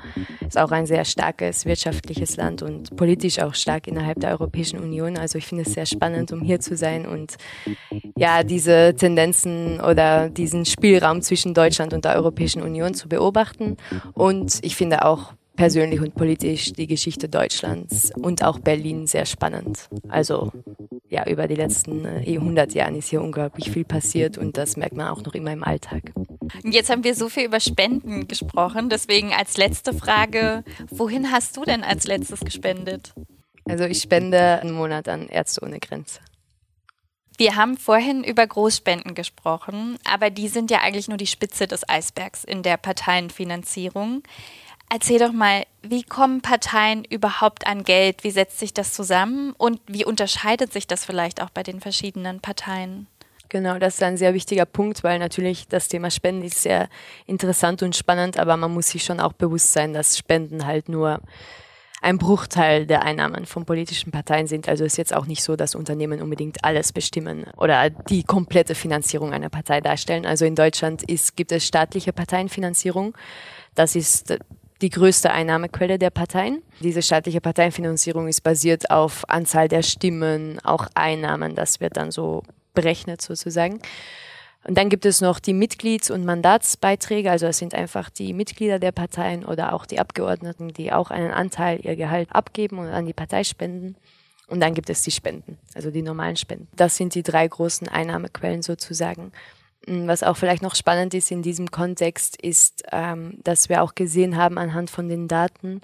Ist 0.45 0.58
auch 0.58 0.71
ein 0.71 0.86
sehr 0.86 1.06
starkes 1.06 1.65
wirtschaftliches 1.65 2.36
Land 2.36 2.62
und 2.63 2.95
politisch 2.97 3.39
auch 3.39 3.56
stark 3.56 3.88
innerhalb 3.88 4.19
der 4.19 4.32
Europäischen 4.32 4.80
Union. 4.80 5.17
Also 5.17 5.38
ich 5.38 5.47
finde 5.47 5.63
es 5.63 5.73
sehr 5.73 5.86
spannend, 5.86 6.34
um 6.34 6.41
hier 6.41 6.60
zu 6.60 6.76
sein 6.76 7.06
und 7.06 7.38
ja, 8.17 8.43
diese 8.43 8.93
Tendenzen 8.95 9.80
oder 9.80 10.30
diesen 10.30 10.65
Spielraum 10.65 11.21
zwischen 11.21 11.54
Deutschland 11.54 11.93
und 11.93 12.04
der 12.04 12.15
Europäischen 12.15 12.62
Union 12.62 12.93
zu 12.93 13.08
beobachten. 13.08 13.78
Und 14.13 14.60
ich 14.63 14.76
finde 14.76 15.06
auch 15.06 15.34
persönlich 15.55 15.99
und 15.99 16.15
politisch 16.15 16.73
die 16.73 16.87
Geschichte 16.87 17.29
Deutschlands 17.29 18.11
und 18.15 18.43
auch 18.43 18.59
Berlin 18.59 19.07
sehr 19.07 19.25
spannend. 19.25 19.89
Also 20.09 20.51
ja, 21.09 21.27
über 21.27 21.47
die 21.47 21.55
letzten 21.55 22.05
äh, 22.05 22.25
100 22.25 22.73
Jahren 22.73 22.95
ist 22.95 23.09
hier 23.09 23.21
unglaublich 23.21 23.69
viel 23.69 23.85
passiert 23.85 24.37
und 24.37 24.57
das 24.57 24.77
merkt 24.77 24.95
man 24.95 25.09
auch 25.09 25.23
noch 25.23 25.35
immer 25.35 25.53
im 25.53 25.63
Alltag. 25.63 26.11
Jetzt 26.63 26.89
haben 26.89 27.03
wir 27.03 27.13
so 27.15 27.29
viel 27.29 27.45
über 27.45 27.59
Spenden 27.59 28.27
gesprochen, 28.27 28.89
deswegen 28.89 29.31
als 29.31 29.57
letzte 29.57 29.93
Frage, 29.93 30.63
wohin 30.89 31.31
hast 31.31 31.55
du 31.55 31.63
denn 31.63 31.83
als 31.83 32.05
letztes 32.05 32.39
gespendet? 32.39 33.13
Also 33.65 33.85
ich 33.85 34.01
spende 34.01 34.59
einen 34.59 34.73
Monat 34.73 35.07
an 35.07 35.29
Ärzte 35.29 35.63
ohne 35.63 35.79
Grenze. 35.79 36.19
Wir 37.37 37.55
haben 37.55 37.77
vorhin 37.77 38.23
über 38.23 38.45
Großspenden 38.45 39.15
gesprochen, 39.15 39.97
aber 40.03 40.29
die 40.29 40.47
sind 40.47 40.69
ja 40.69 40.81
eigentlich 40.81 41.07
nur 41.07 41.17
die 41.17 41.27
Spitze 41.27 41.67
des 41.67 41.87
Eisbergs 41.87 42.43
in 42.43 42.61
der 42.61 42.77
Parteienfinanzierung. 42.77 44.23
Erzähl 44.93 45.17
doch 45.17 45.32
mal, 45.32 45.65
wie 45.82 46.03
kommen 46.03 46.41
Parteien 46.41 47.03
überhaupt 47.03 47.65
an 47.65 47.84
Geld? 47.84 48.23
Wie 48.23 48.29
setzt 48.29 48.60
sich 48.60 48.75
das 48.75 48.93
zusammen? 48.93 49.56
Und 49.58 49.82
wie 49.88 50.06
unterscheidet 50.06 50.71
sich 50.71 50.86
das 50.86 51.03
vielleicht 51.03 51.41
auch 51.41 51.49
bei 51.49 51.63
den 51.63 51.82
verschiedenen 51.82 52.41
Parteien? 52.41 53.08
Genau, 53.49 53.79
das 53.79 53.95
ist 53.95 54.03
ein 54.03 54.17
sehr 54.17 54.36
wichtiger 54.36 54.65
Punkt, 54.65 55.03
weil 55.03 55.17
natürlich 55.17 55.67
das 55.67 55.88
Thema 55.88 56.12
Spenden 56.12 56.43
ist 56.43 56.62
sehr 56.62 56.89
interessant 57.25 57.82
und 57.82 57.95
spannend, 57.95 58.38
aber 58.38 58.56
man 58.56 58.71
muss 58.71 58.89
sich 58.89 59.03
schon 59.03 59.19
auch 59.19 59.34
bewusst 59.34 59.73
sein, 59.73 59.93
dass 59.93 60.15
Spenden 60.15 60.67
halt 60.67 60.89
nur 60.89 61.21
ein 62.03 62.19
Bruchteil 62.19 62.86
der 62.86 63.01
Einnahmen 63.01 63.47
von 63.47 63.65
politischen 63.65 64.12
Parteien 64.12 64.45
sind. 64.45 64.69
Also 64.69 64.86
ist 64.86 64.97
jetzt 64.97 65.15
auch 65.15 65.25
nicht 65.25 65.41
so, 65.41 65.56
dass 65.56 65.73
Unternehmen 65.73 66.21
unbedingt 66.21 66.63
alles 66.63 66.93
bestimmen 66.93 67.45
oder 67.58 67.89
die 67.89 68.21
komplette 68.21 68.75
Finanzierung 68.75 69.34
einer 69.34 69.49
Partei 69.49 69.82
darstellen. 69.82 70.27
Also 70.27 70.45
in 70.45 70.53
Deutschland 70.53 71.01
ist, 71.10 71.36
gibt 71.36 71.51
es 71.51 71.65
staatliche 71.65 72.13
Parteienfinanzierung. 72.13 73.17
Das 73.73 73.95
ist 73.95 74.38
die 74.81 74.89
größte 74.89 75.31
Einnahmequelle 75.31 75.97
der 75.97 76.09
Parteien. 76.09 76.62
Diese 76.79 77.01
staatliche 77.01 77.41
Parteienfinanzierung 77.41 78.27
ist 78.27 78.41
basiert 78.41 78.91
auf 78.91 79.27
Anzahl 79.29 79.67
der 79.67 79.83
Stimmen, 79.83 80.59
auch 80.63 80.88
Einnahmen. 80.95 81.55
Das 81.55 81.79
wird 81.79 81.97
dann 81.97 82.12
so 82.12 82.43
berechnet 82.73 83.21
sozusagen. 83.21 83.79
Und 84.65 84.77
dann 84.77 84.89
gibt 84.89 85.05
es 85.05 85.19
noch 85.19 85.39
die 85.39 85.53
Mitglieds- 85.53 86.09
und 86.09 86.23
Mandatsbeiträge, 86.23 87.29
also 87.29 87.47
es 87.47 87.57
sind 87.57 87.73
einfach 87.73 88.09
die 88.09 88.33
Mitglieder 88.33 88.79
der 88.79 88.93
Parteien 88.93 89.43
oder 89.43 89.73
auch 89.73 89.86
die 89.86 89.99
Abgeordneten, 89.99 90.69
die 90.69 90.93
auch 90.93 91.12
einen 91.12 91.31
Anteil 91.31 91.79
ihr 91.83 91.97
Gehalt 91.97 92.29
abgeben 92.31 92.79
und 92.79 92.88
an 92.88 93.05
die 93.05 93.13
Partei 93.13 93.43
spenden. 93.43 93.95
Und 94.47 94.62
dann 94.62 94.73
gibt 94.73 94.89
es 94.89 95.01
die 95.01 95.12
Spenden, 95.12 95.57
also 95.73 95.91
die 95.91 96.01
normalen 96.01 96.38
Spenden. 96.38 96.67
Das 96.75 96.95
sind 96.95 97.15
die 97.15 97.23
drei 97.23 97.47
großen 97.47 97.88
Einnahmequellen 97.88 98.62
sozusagen. 98.62 99.31
Mm, 99.88 100.08
was 100.08 100.24
auch 100.24 100.38
vielleicht 100.38 100.63
noch 100.63 100.76
spannend 100.76 101.13
ist 101.13 101.32
in 101.32 101.41
diesem 101.41 101.72
Kontext, 101.72 102.41
ist, 102.41 102.84
ähm, 102.91 103.39
dass 103.43 103.69
wir 103.69 103.84
auch 103.84 103.96
gesehen 103.96 104.38
haben 104.38 104.58
anhand 104.58 104.89
von 104.89 105.10
den 105.10 105.28
Daten, 105.28 105.82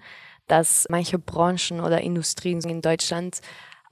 dass 0.47 0.87
manche 0.89 1.19
Branchen 1.19 1.79
oder 1.81 2.01
Industrien 2.01 2.59
in 2.61 2.81
Deutschland 2.81 3.41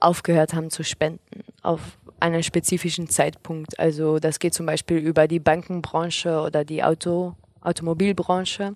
aufgehört 0.00 0.54
haben 0.54 0.70
zu 0.70 0.84
spenden 0.84 1.44
auf 1.62 1.80
einen 2.20 2.42
spezifischen 2.42 3.08
Zeitpunkt. 3.08 3.78
Also 3.78 4.18
das 4.18 4.38
geht 4.38 4.54
zum 4.54 4.66
Beispiel 4.66 4.98
über 4.98 5.28
die 5.28 5.40
Bankenbranche 5.40 6.40
oder 6.40 6.64
die 6.64 6.82
Auto, 6.82 7.34
Automobilbranche. 7.60 8.74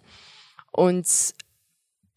Und 0.70 1.34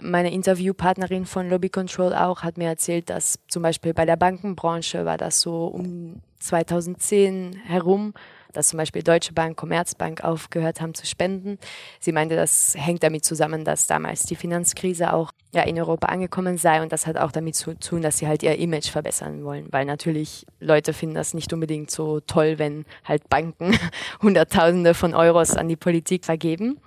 meine 0.01 0.32
Interviewpartnerin 0.32 1.25
von 1.25 1.49
Lobby 1.49 1.69
Control 1.69 2.13
auch 2.13 2.43
hat 2.43 2.58
mir 2.58 2.67
erzählt, 2.67 3.10
dass 3.10 3.39
zum 3.47 3.63
Beispiel 3.63 3.93
bei 3.93 4.06
der 4.06 4.17
Bankenbranche 4.17 5.06
war 5.06 5.17
das 5.17 5.41
so 5.41 5.65
um 5.67 6.21
2010 6.39 7.56
herum, 7.65 8.13
dass 8.55 8.69
zum 8.69 8.77
Beispiel 8.77 9.03
Deutsche 9.03 9.33
Bank, 9.33 9.57
Commerzbank 9.57 10.23
aufgehört 10.23 10.81
haben 10.81 10.93
zu 10.93 11.05
spenden. 11.05 11.57
Sie 11.99 12.11
meinte, 12.11 12.35
das 12.35 12.75
hängt 12.77 13.03
damit 13.03 13.25
zusammen, 13.25 13.63
dass 13.63 13.87
damals 13.87 14.23
die 14.23 14.35
Finanzkrise 14.35 15.13
auch 15.13 15.31
ja, 15.53 15.63
in 15.63 15.79
Europa 15.79 16.07
angekommen 16.07 16.57
sei 16.57 16.81
und 16.81 16.91
das 16.91 17.07
hat 17.07 17.17
auch 17.17 17.31
damit 17.31 17.55
zu 17.55 17.77
tun, 17.77 18.01
dass 18.01 18.17
sie 18.17 18.27
halt 18.27 18.43
ihr 18.43 18.57
Image 18.57 18.89
verbessern 18.89 19.43
wollen, 19.43 19.67
weil 19.71 19.85
natürlich 19.85 20.45
Leute 20.59 20.93
finden 20.93 21.15
das 21.15 21.33
nicht 21.33 21.51
unbedingt 21.53 21.89
so 21.91 22.19
toll, 22.19 22.59
wenn 22.59 22.85
halt 23.03 23.29
Banken 23.29 23.77
Hunderttausende 24.21 24.93
von 24.93 25.13
Euros 25.13 25.55
an 25.55 25.69
die 25.69 25.75
Politik 25.75 26.25
vergeben. 26.25 26.79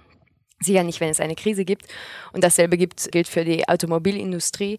Sicher 0.60 0.82
nicht, 0.82 1.00
wenn 1.00 1.10
es 1.10 1.20
eine 1.20 1.36
Krise 1.36 1.64
gibt. 1.64 1.86
Und 2.32 2.42
dasselbe 2.42 2.76
gibt, 2.76 3.10
gilt 3.12 3.28
für 3.28 3.44
die 3.44 3.68
Automobilindustrie. 3.68 4.78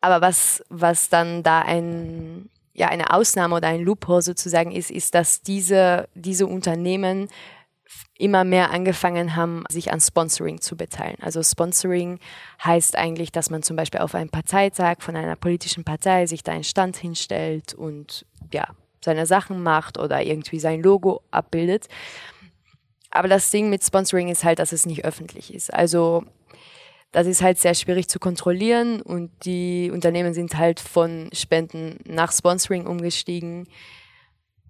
Aber 0.00 0.20
was, 0.20 0.64
was 0.68 1.08
dann 1.08 1.42
da 1.42 1.60
ein, 1.60 2.50
ja, 2.80 2.88
eine 2.88 3.12
Ausnahme 3.12 3.56
oder 3.56 3.68
ein 3.68 3.82
Loophole 3.82 4.22
sozusagen 4.22 4.72
ist, 4.72 4.90
ist, 4.90 5.14
dass 5.14 5.42
diese, 5.42 6.08
diese 6.14 6.46
Unternehmen 6.46 7.28
immer 8.16 8.42
mehr 8.42 8.70
angefangen 8.70 9.36
haben, 9.36 9.64
sich 9.68 9.92
an 9.92 10.00
Sponsoring 10.00 10.62
zu 10.62 10.78
beteiligen. 10.78 11.22
Also 11.22 11.42
Sponsoring 11.42 12.20
heißt 12.64 12.96
eigentlich, 12.96 13.32
dass 13.32 13.50
man 13.50 13.62
zum 13.62 13.76
Beispiel 13.76 14.00
auf 14.00 14.14
einem 14.14 14.30
Parteitag 14.30 15.02
von 15.02 15.14
einer 15.14 15.36
politischen 15.36 15.84
Partei 15.84 16.24
sich 16.24 16.42
da 16.42 16.52
einen 16.52 16.64
Stand 16.64 16.96
hinstellt 16.96 17.74
und 17.74 18.24
ja, 18.50 18.66
seine 19.04 19.26
Sachen 19.26 19.62
macht 19.62 19.98
oder 19.98 20.22
irgendwie 20.22 20.58
sein 20.58 20.82
Logo 20.82 21.20
abbildet. 21.30 21.86
Aber 23.10 23.28
das 23.28 23.50
Ding 23.50 23.68
mit 23.68 23.84
Sponsoring 23.84 24.28
ist 24.28 24.42
halt, 24.42 24.58
dass 24.58 24.72
es 24.72 24.86
nicht 24.86 25.04
öffentlich 25.04 25.52
ist. 25.52 25.70
Also 25.74 26.24
das 27.12 27.26
ist 27.26 27.42
halt 27.42 27.58
sehr 27.58 27.74
schwierig 27.74 28.08
zu 28.08 28.18
kontrollieren 28.18 29.02
und 29.02 29.30
die 29.44 29.90
Unternehmen 29.92 30.32
sind 30.32 30.56
halt 30.56 30.80
von 30.80 31.28
Spenden 31.32 31.98
nach 32.06 32.32
Sponsoring 32.32 32.86
umgestiegen. 32.86 33.66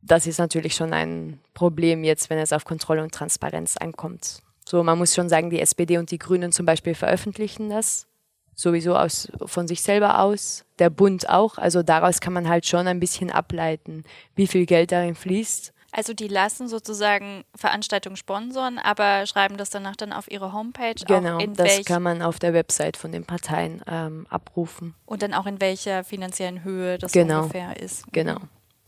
Das 0.03 0.26
ist 0.26 0.38
natürlich 0.38 0.74
schon 0.74 0.92
ein 0.92 1.40
Problem 1.53 2.05
jetzt, 2.05 2.31
wenn 2.31 2.38
es 2.38 2.53
auf 2.53 2.64
Kontrolle 2.64 3.03
und 3.03 3.12
Transparenz 3.12 3.76
ankommt. 3.76 4.42
So, 4.66 4.83
man 4.83 4.96
muss 4.96 5.14
schon 5.14 5.29
sagen, 5.29 5.50
die 5.50 5.61
SPD 5.61 5.98
und 5.98 6.11
die 6.11 6.18
Grünen 6.18 6.53
zum 6.53 6.64
Beispiel 6.64 6.94
veröffentlichen 6.94 7.68
das 7.68 8.07
sowieso 8.61 8.96
aus, 8.96 9.29
von 9.46 9.66
sich 9.66 9.83
selber 9.83 10.20
aus, 10.20 10.64
der 10.79 10.90
Bund 10.90 11.29
auch. 11.29 11.59
Also 11.59 11.83
daraus 11.83 12.20
kann 12.20 12.33
man 12.33 12.48
halt 12.48 12.66
schon 12.66 12.87
ein 12.87 13.00
bisschen 13.00 13.31
ableiten, 13.31 14.05
wie 14.35 14.46
viel 14.46 14.66
Geld 14.66 14.92
darin 14.92 15.14
fließt. 15.14 15.72
Also 15.92 16.14
die 16.14 16.29
lassen 16.29 16.68
sozusagen 16.68 17.44
Veranstaltungen 17.55 18.16
sponsoren, 18.16 18.79
aber 18.79 19.26
schreiben 19.26 19.57
das 19.57 19.70
danach 19.70 19.96
dann 19.96 20.12
auf 20.12 20.31
ihre 20.31 20.53
Homepage. 20.53 20.94
Genau, 21.07 21.38
das 21.38 21.85
kann 21.85 22.03
man 22.03 22.22
auf 22.22 22.38
der 22.38 22.55
Website 22.55 22.96
von 22.96 23.12
den 23.12 23.24
Parteien 23.24 23.83
ähm, 23.87 24.26
abrufen. 24.31 24.94
Und 25.07 25.22
dann 25.22 25.35
auch 25.35 25.46
in 25.46 25.61
welcher 25.61 26.05
finanziellen 26.05 26.62
Höhe 26.62 26.98
das 26.98 27.12
genau. 27.12 27.42
ungefähr 27.42 27.81
ist. 27.81 28.05
Genau. 28.12 28.37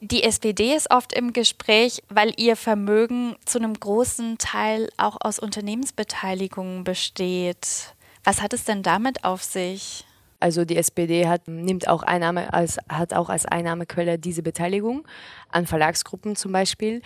Die 0.00 0.24
SPD 0.24 0.74
ist 0.74 0.90
oft 0.90 1.12
im 1.12 1.32
Gespräch, 1.32 2.02
weil 2.08 2.32
ihr 2.36 2.56
Vermögen 2.56 3.36
zu 3.44 3.58
einem 3.58 3.74
großen 3.74 4.36
Teil 4.38 4.88
auch 4.96 5.16
aus 5.20 5.38
Unternehmensbeteiligungen 5.38 6.82
besteht. 6.82 7.94
Was 8.24 8.42
hat 8.42 8.52
es 8.52 8.64
denn 8.64 8.82
damit 8.82 9.24
auf 9.24 9.44
sich? 9.44 10.04
Also 10.42 10.64
die 10.64 10.76
SPD 10.76 11.28
hat, 11.28 11.46
nimmt 11.46 11.88
auch 11.88 12.02
Einnahme 12.02 12.52
als, 12.52 12.78
hat 12.88 13.14
auch 13.14 13.28
als 13.30 13.46
Einnahmequelle 13.46 14.18
diese 14.18 14.42
Beteiligung 14.42 15.06
an 15.50 15.66
Verlagsgruppen 15.66 16.34
zum 16.36 16.52
Beispiel. 16.52 17.00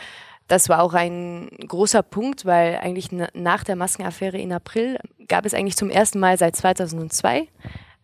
Das 0.48 0.68
war 0.68 0.80
auch 0.82 0.94
ein 0.94 1.48
großer 1.68 2.02
Punkt, 2.02 2.46
weil 2.46 2.76
eigentlich 2.76 3.10
nach 3.12 3.64
der 3.64 3.76
Maskenaffäre 3.76 4.38
in 4.38 4.52
April 4.52 4.98
gab 5.28 5.44
es 5.44 5.54
eigentlich 5.54 5.76
zum 5.76 5.90
ersten 5.90 6.18
Mal 6.18 6.38
seit 6.38 6.56
2002 6.56 7.48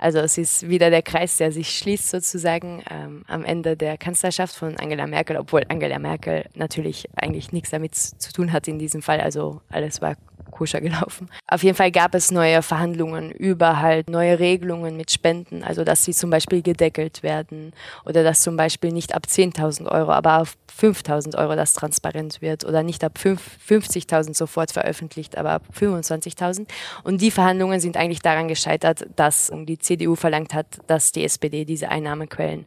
also 0.03 0.19
es 0.19 0.37
ist 0.37 0.69
wieder 0.69 0.91
der 0.91 1.03
Kreis, 1.03 1.37
der 1.37 1.53
sich 1.53 1.71
schließt 1.79 2.11
sozusagen 2.11 2.83
ähm, 2.91 3.25
am 3.29 3.45
Ende 3.45 3.77
der 3.77 3.97
Kanzlerschaft 3.97 4.57
von 4.57 4.77
Angela 4.77 5.07
Merkel, 5.07 5.37
obwohl 5.37 5.63
Angela 5.69 6.01
Merkel 6.01 6.45
natürlich 6.55 7.09
eigentlich 7.15 7.53
nichts 7.53 7.71
damit 7.71 7.95
zu 7.95 8.33
tun 8.33 8.53
hat 8.53 8.67
in 8.67 8.81
diesem 8.81 9.01
Fall. 9.01 9.21
Also 9.21 9.61
alles 9.71 10.03
war 10.03 10.17
koscher 10.53 10.81
gelaufen. 10.81 11.29
Auf 11.49 11.65
jeden 11.65 11.77
Fall 11.77 11.91
gab 11.91 12.15
es 12.15 12.31
neue 12.31 12.63
Verhandlungen 12.63 13.33
über 13.33 13.81
halt 13.81 14.09
neue 14.09 14.39
Regelungen 14.39 14.97
mit 14.97 15.11
Spenden, 15.11 15.65
also 15.65 15.83
dass 15.83 16.05
sie 16.05 16.13
zum 16.13 16.31
Beispiel 16.31 16.63
gedeckelt 16.63 17.25
werden 17.25 17.73
oder 18.05 18.23
dass 18.23 18.43
zum 18.43 18.57
Beispiel 18.57 18.93
nicht 18.93 19.15
ab 19.15 19.25
10.000 19.27 19.91
Euro, 19.91 20.13
aber 20.13 20.41
auf 20.41 20.57
5.000 20.81 21.37
Euro 21.37 21.57
das 21.57 21.75
transparent 21.75 22.41
wird 22.41 22.65
oder 22.65 22.83
nicht 22.83 23.03
ab 23.05 23.19
50.000 23.19 24.35
sofort 24.35 24.73
veröffentlicht, 24.73 25.37
aber 25.37 25.51
ab 25.51 25.65
25.000. 25.79 26.67
Und 27.03 27.21
die 27.21 27.31
Verhandlungen 27.31 27.81
sind 27.81 27.97
eigentlich 27.97 28.23
daran 28.23 28.49
gescheitert, 28.49 29.07
dass 29.17 29.51
die 29.53 29.79
CDU 29.93 30.15
verlangt 30.15 30.55
hat, 30.55 30.79
dass 30.87 31.13
die 31.13 31.25
SPD 31.25 31.65
diese 31.65 31.89
Einnahmequellen 31.89 32.67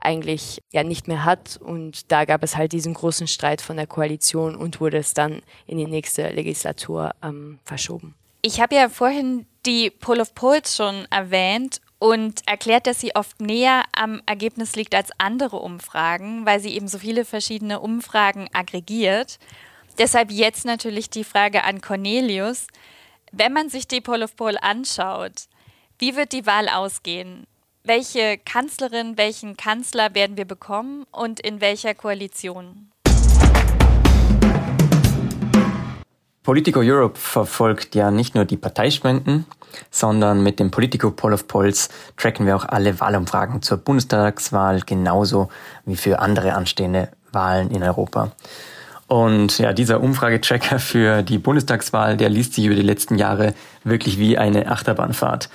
eigentlich 0.00 0.62
ja 0.72 0.84
nicht 0.84 1.08
mehr 1.08 1.24
hat. 1.24 1.58
Und 1.62 2.12
da 2.12 2.24
gab 2.24 2.42
es 2.42 2.56
halt 2.56 2.72
diesen 2.72 2.94
großen 2.94 3.26
Streit 3.26 3.60
von 3.60 3.76
der 3.76 3.86
Koalition 3.86 4.54
und 4.54 4.80
wurde 4.80 4.98
es 4.98 5.14
dann 5.14 5.42
in 5.66 5.78
die 5.78 5.86
nächste 5.86 6.28
Legislatur 6.30 7.14
ähm, 7.22 7.58
verschoben. 7.64 8.14
Ich 8.42 8.60
habe 8.60 8.76
ja 8.76 8.88
vorhin 8.88 9.46
die 9.64 9.90
Poll 9.90 10.20
of 10.20 10.34
Polls 10.34 10.76
schon 10.76 11.06
erwähnt 11.10 11.80
und 11.98 12.46
erklärt, 12.46 12.86
dass 12.86 13.00
sie 13.00 13.16
oft 13.16 13.40
näher 13.40 13.84
am 13.92 14.22
Ergebnis 14.26 14.76
liegt 14.76 14.94
als 14.94 15.10
andere 15.18 15.56
Umfragen, 15.56 16.46
weil 16.46 16.60
sie 16.60 16.74
eben 16.74 16.88
so 16.88 16.98
viele 16.98 17.24
verschiedene 17.24 17.80
Umfragen 17.80 18.48
aggregiert. 18.52 19.38
Deshalb 19.98 20.30
jetzt 20.30 20.66
natürlich 20.66 21.08
die 21.08 21.24
Frage 21.24 21.64
an 21.64 21.80
Cornelius. 21.80 22.66
Wenn 23.32 23.52
man 23.52 23.70
sich 23.70 23.88
die 23.88 24.02
Poll 24.02 24.22
of 24.22 24.36
Poll 24.36 24.56
anschaut, 24.60 25.48
wie 25.98 26.16
wird 26.16 26.32
die 26.32 26.46
Wahl 26.46 26.68
ausgehen? 26.68 27.46
welche 27.86 28.38
Kanzlerin, 28.38 29.16
welchen 29.16 29.56
Kanzler 29.56 30.14
werden 30.14 30.36
wir 30.36 30.44
bekommen 30.44 31.04
und 31.12 31.40
in 31.40 31.60
welcher 31.60 31.94
Koalition? 31.94 32.90
Politico 36.42 36.80
Europe 36.80 37.18
verfolgt 37.18 37.94
ja 37.96 38.10
nicht 38.10 38.34
nur 38.36 38.44
die 38.44 38.56
Parteispenden, 38.56 39.46
sondern 39.90 40.42
mit 40.42 40.60
dem 40.60 40.70
Politico 40.70 41.10
Poll 41.10 41.32
of 41.32 41.48
Polls 41.48 41.88
tracken 42.16 42.46
wir 42.46 42.54
auch 42.54 42.64
alle 42.64 43.00
Wahlumfragen 43.00 43.62
zur 43.62 43.78
Bundestagswahl 43.78 44.80
genauso 44.80 45.48
wie 45.86 45.96
für 45.96 46.20
andere 46.20 46.54
anstehende 46.54 47.08
Wahlen 47.32 47.70
in 47.70 47.82
Europa. 47.82 48.30
Und 49.08 49.58
ja, 49.58 49.72
dieser 49.72 50.00
Umfragetracker 50.00 50.78
für 50.78 51.22
die 51.22 51.38
Bundestagswahl, 51.38 52.16
der 52.16 52.28
liest 52.28 52.54
sich 52.54 52.64
über 52.64 52.74
die 52.74 52.82
letzten 52.82 53.16
Jahre 53.16 53.54
wirklich 53.84 54.18
wie 54.18 54.38
eine 54.38 54.70
Achterbahnfahrt. 54.70 55.48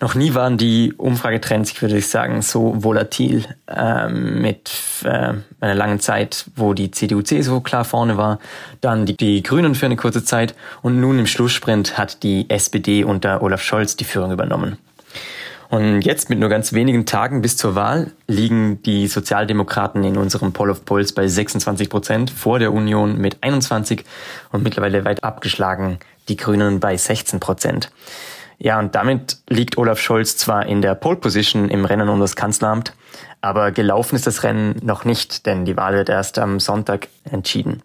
Noch 0.00 0.14
nie 0.14 0.34
waren 0.34 0.58
die 0.58 0.92
Umfragetrends, 0.96 1.72
ich 1.72 1.82
würde 1.82 2.00
sagen, 2.00 2.42
so 2.42 2.84
volatil 2.84 3.44
ähm, 3.66 4.40
mit 4.40 4.70
äh, 5.04 5.34
einer 5.60 5.74
langen 5.74 5.98
Zeit, 5.98 6.46
wo 6.54 6.72
die 6.72 6.90
CDU, 6.90 7.22
CSU 7.22 7.60
klar 7.60 7.84
vorne 7.84 8.16
war, 8.16 8.38
dann 8.80 9.06
die, 9.06 9.16
die 9.16 9.42
Grünen 9.42 9.74
für 9.74 9.86
eine 9.86 9.96
kurze 9.96 10.22
Zeit 10.22 10.54
und 10.82 11.00
nun 11.00 11.18
im 11.18 11.26
Schlusssprint 11.26 11.98
hat 11.98 12.22
die 12.22 12.48
SPD 12.48 13.02
unter 13.02 13.42
Olaf 13.42 13.62
Scholz 13.62 13.96
die 13.96 14.04
Führung 14.04 14.30
übernommen. 14.30 14.78
Und 15.68 16.00
jetzt 16.00 16.30
mit 16.30 16.38
nur 16.38 16.48
ganz 16.48 16.72
wenigen 16.72 17.04
Tagen 17.04 17.42
bis 17.42 17.58
zur 17.58 17.74
Wahl 17.74 18.12
liegen 18.26 18.82
die 18.84 19.06
Sozialdemokraten 19.06 20.02
in 20.02 20.16
unserem 20.16 20.52
Poll 20.52 20.70
of 20.70 20.86
Polls 20.86 21.12
bei 21.12 21.28
26 21.28 21.90
Prozent, 21.90 22.30
vor 22.30 22.58
der 22.58 22.72
Union 22.72 23.18
mit 23.18 23.38
21 23.42 24.04
und 24.50 24.62
mittlerweile 24.62 25.04
weit 25.04 25.24
abgeschlagen 25.24 25.98
die 26.28 26.36
Grünen 26.36 26.80
bei 26.80 26.96
16 26.96 27.40
Prozent. 27.40 27.90
Ja, 28.58 28.78
und 28.78 28.94
damit 28.94 29.38
liegt 29.48 29.78
Olaf 29.78 30.00
Scholz 30.00 30.36
zwar 30.36 30.66
in 30.66 30.82
der 30.82 30.94
Pole 30.96 31.16
Position 31.16 31.68
im 31.70 31.84
Rennen 31.84 32.08
um 32.08 32.18
das 32.18 32.34
Kanzleramt, 32.34 32.92
aber 33.40 33.70
gelaufen 33.70 34.16
ist 34.16 34.26
das 34.26 34.42
Rennen 34.42 34.76
noch 34.82 35.04
nicht, 35.04 35.46
denn 35.46 35.64
die 35.64 35.76
Wahl 35.76 35.94
wird 35.94 36.08
erst 36.08 36.38
am 36.38 36.58
Sonntag 36.58 37.08
entschieden. 37.30 37.82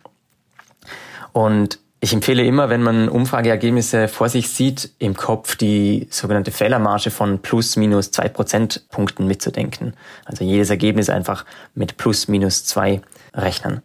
Und 1.31 1.79
ich 1.99 2.11
empfehle 2.11 2.43
immer, 2.43 2.69
wenn 2.69 2.83
man 2.83 3.07
Umfrageergebnisse 3.07 4.09
vor 4.09 4.27
sich 4.27 4.49
sieht, 4.49 4.91
im 4.99 5.15
Kopf 5.15 5.55
die 5.55 6.07
sogenannte 6.09 6.51
Fehlermarge 6.51 7.11
von 7.11 7.39
plus 7.39 7.77
minus 7.77 8.11
zwei 8.11 8.27
Prozentpunkten 8.27 9.25
mitzudenken. 9.25 9.93
Also 10.25 10.43
jedes 10.43 10.69
Ergebnis 10.69 11.09
einfach 11.09 11.45
mit 11.75 11.95
plus 11.95 12.27
minus 12.27 12.65
zwei 12.65 13.01
rechnen. 13.33 13.83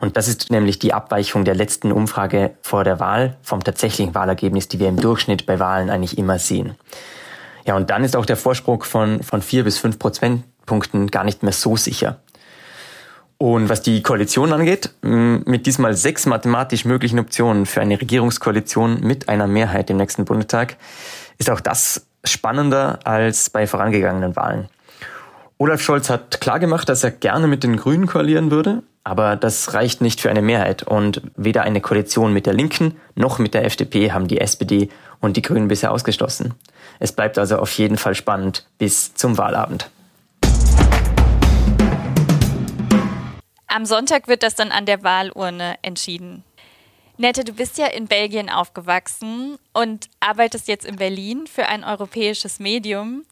Und 0.00 0.16
das 0.16 0.28
ist 0.28 0.50
nämlich 0.50 0.78
die 0.78 0.94
Abweichung 0.94 1.44
der 1.44 1.54
letzten 1.54 1.90
Umfrage 1.92 2.52
vor 2.62 2.84
der 2.84 3.00
Wahl 3.00 3.36
vom 3.42 3.64
tatsächlichen 3.64 4.14
Wahlergebnis, 4.14 4.68
die 4.68 4.78
wir 4.78 4.88
im 4.88 5.00
Durchschnitt 5.00 5.46
bei 5.46 5.58
Wahlen 5.58 5.90
eigentlich 5.90 6.18
immer 6.18 6.38
sehen. 6.38 6.76
Ja, 7.64 7.76
und 7.76 7.90
dann 7.90 8.04
ist 8.04 8.16
auch 8.16 8.26
der 8.26 8.36
Vorsprung 8.36 8.82
von, 8.84 9.22
von 9.22 9.42
vier 9.42 9.64
bis 9.64 9.78
fünf 9.78 9.98
Prozentpunkten 9.98 11.08
gar 11.08 11.24
nicht 11.24 11.42
mehr 11.42 11.52
so 11.52 11.76
sicher. 11.76 12.18
Und 13.38 13.68
was 13.68 13.82
die 13.82 14.02
Koalition 14.02 14.52
angeht, 14.52 14.90
mit 15.00 15.66
diesmal 15.66 15.94
sechs 15.94 16.26
mathematisch 16.26 16.84
möglichen 16.84 17.20
Optionen 17.20 17.66
für 17.66 17.80
eine 17.80 18.00
Regierungskoalition 18.00 19.00
mit 19.00 19.28
einer 19.28 19.46
Mehrheit 19.46 19.90
im 19.90 19.96
nächsten 19.96 20.24
Bundestag, 20.24 20.76
ist 21.38 21.48
auch 21.50 21.60
das 21.60 22.06
spannender 22.24 22.98
als 23.04 23.50
bei 23.50 23.68
vorangegangenen 23.68 24.34
Wahlen. 24.34 24.68
Olaf 25.56 25.80
Scholz 25.80 26.10
hat 26.10 26.40
klargemacht, 26.40 26.88
dass 26.88 27.04
er 27.04 27.10
gerne 27.12 27.46
mit 27.46 27.62
den 27.62 27.76
Grünen 27.76 28.06
koalieren 28.06 28.50
würde, 28.50 28.82
aber 29.08 29.36
das 29.36 29.72
reicht 29.72 30.02
nicht 30.02 30.20
für 30.20 30.28
eine 30.28 30.42
Mehrheit 30.42 30.82
und 30.82 31.22
weder 31.34 31.62
eine 31.62 31.80
Koalition 31.80 32.34
mit 32.34 32.44
der 32.44 32.52
Linken 32.52 33.00
noch 33.14 33.38
mit 33.38 33.54
der 33.54 33.64
FDP 33.64 34.12
haben 34.12 34.28
die 34.28 34.38
SPD 34.38 34.90
und 35.20 35.38
die 35.38 35.42
Grünen 35.42 35.68
bisher 35.68 35.92
ausgeschlossen. 35.92 36.52
Es 36.98 37.12
bleibt 37.12 37.38
also 37.38 37.56
auf 37.56 37.72
jeden 37.78 37.96
Fall 37.96 38.14
spannend 38.14 38.66
bis 38.76 39.14
zum 39.14 39.38
Wahlabend. 39.38 39.88
Am 43.66 43.86
Sonntag 43.86 44.28
wird 44.28 44.42
das 44.42 44.56
dann 44.56 44.72
an 44.72 44.84
der 44.84 45.02
Wahlurne 45.02 45.76
entschieden. 45.80 46.44
Nette, 47.16 47.44
du 47.44 47.54
bist 47.54 47.78
ja 47.78 47.86
in 47.86 48.08
Belgien 48.08 48.50
aufgewachsen 48.50 49.56
und 49.72 50.10
arbeitest 50.20 50.68
jetzt 50.68 50.84
in 50.84 50.96
Berlin 50.96 51.46
für 51.46 51.66
ein 51.66 51.82
europäisches 51.82 52.60
Medium. 52.60 53.24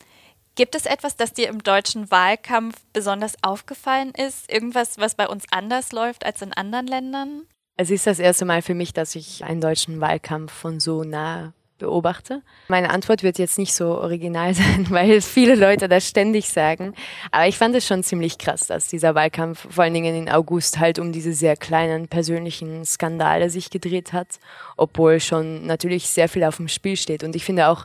Gibt 0.57 0.75
es 0.75 0.87
etwas, 0.87 1.16
das 1.16 1.35
dir 1.35 1.49
im 1.49 1.62
deutschen 1.62 2.11
Wahlkampf 2.11 2.77
besonders 2.95 3.37
aufgefallen 3.42 4.12
ist? 4.16 4.51
Irgendwas, 4.51 4.97
was 4.97 5.14
bei 5.14 5.29
uns 5.29 5.45
anders 5.51 5.92
läuft 5.92 6.25
als 6.25 6.40
in 6.40 6.55
anderen 6.55 6.87
Ländern? 6.87 7.42
Es 7.77 7.90
ist 7.90 8.07
das 8.07 8.19
erste 8.19 8.47
Mal 8.47 8.62
für 8.62 8.73
mich, 8.73 8.95
dass 8.95 9.14
ich 9.16 9.45
einen 9.45 9.61
deutschen 9.61 10.01
Wahlkampf 10.01 10.51
von 10.51 10.81
so 10.81 11.05
nah 11.05 11.53
beobachte. 11.77 12.40
Meine 12.69 12.88
Antwort 12.88 13.23
wird 13.23 13.38
jetzt 13.38 13.59
nicht 13.59 13.75
so 13.75 13.99
original 13.99 14.55
sein, 14.55 14.87
weil 14.88 15.21
viele 15.21 15.57
Leute 15.57 15.90
das 15.90 16.09
ständig 16.09 16.49
sagen. 16.49 16.95
Aber 17.31 17.47
ich 17.47 17.59
fand 17.59 17.75
es 17.75 17.87
schon 17.87 18.03
ziemlich 18.03 18.38
krass, 18.38 18.61
dass 18.61 18.88
dieser 18.88 19.14
Wahlkampf 19.14 19.66
vor 19.71 19.85
allen 19.85 19.92
Dingen 19.92 20.16
in 20.16 20.31
August 20.31 20.79
halt 20.79 20.99
um 20.99 21.12
diese 21.12 21.35
sehr 21.35 21.59
kleinen 21.59 22.09
persönlichen 22.09 22.87
Skandale 22.87 23.51
sich 23.51 23.69
gedreht 23.69 24.14
hat, 24.14 24.40
obwohl 24.79 25.21
schon 25.21 25.66
natürlich 25.66 26.09
sehr 26.09 26.31
viel 26.31 26.45
auf 26.45 26.57
dem 26.57 26.69
Spiel 26.69 26.97
steht. 26.97 27.25
Und 27.25 27.37
ich 27.37 27.45
finde 27.45 27.69
auch, 27.69 27.85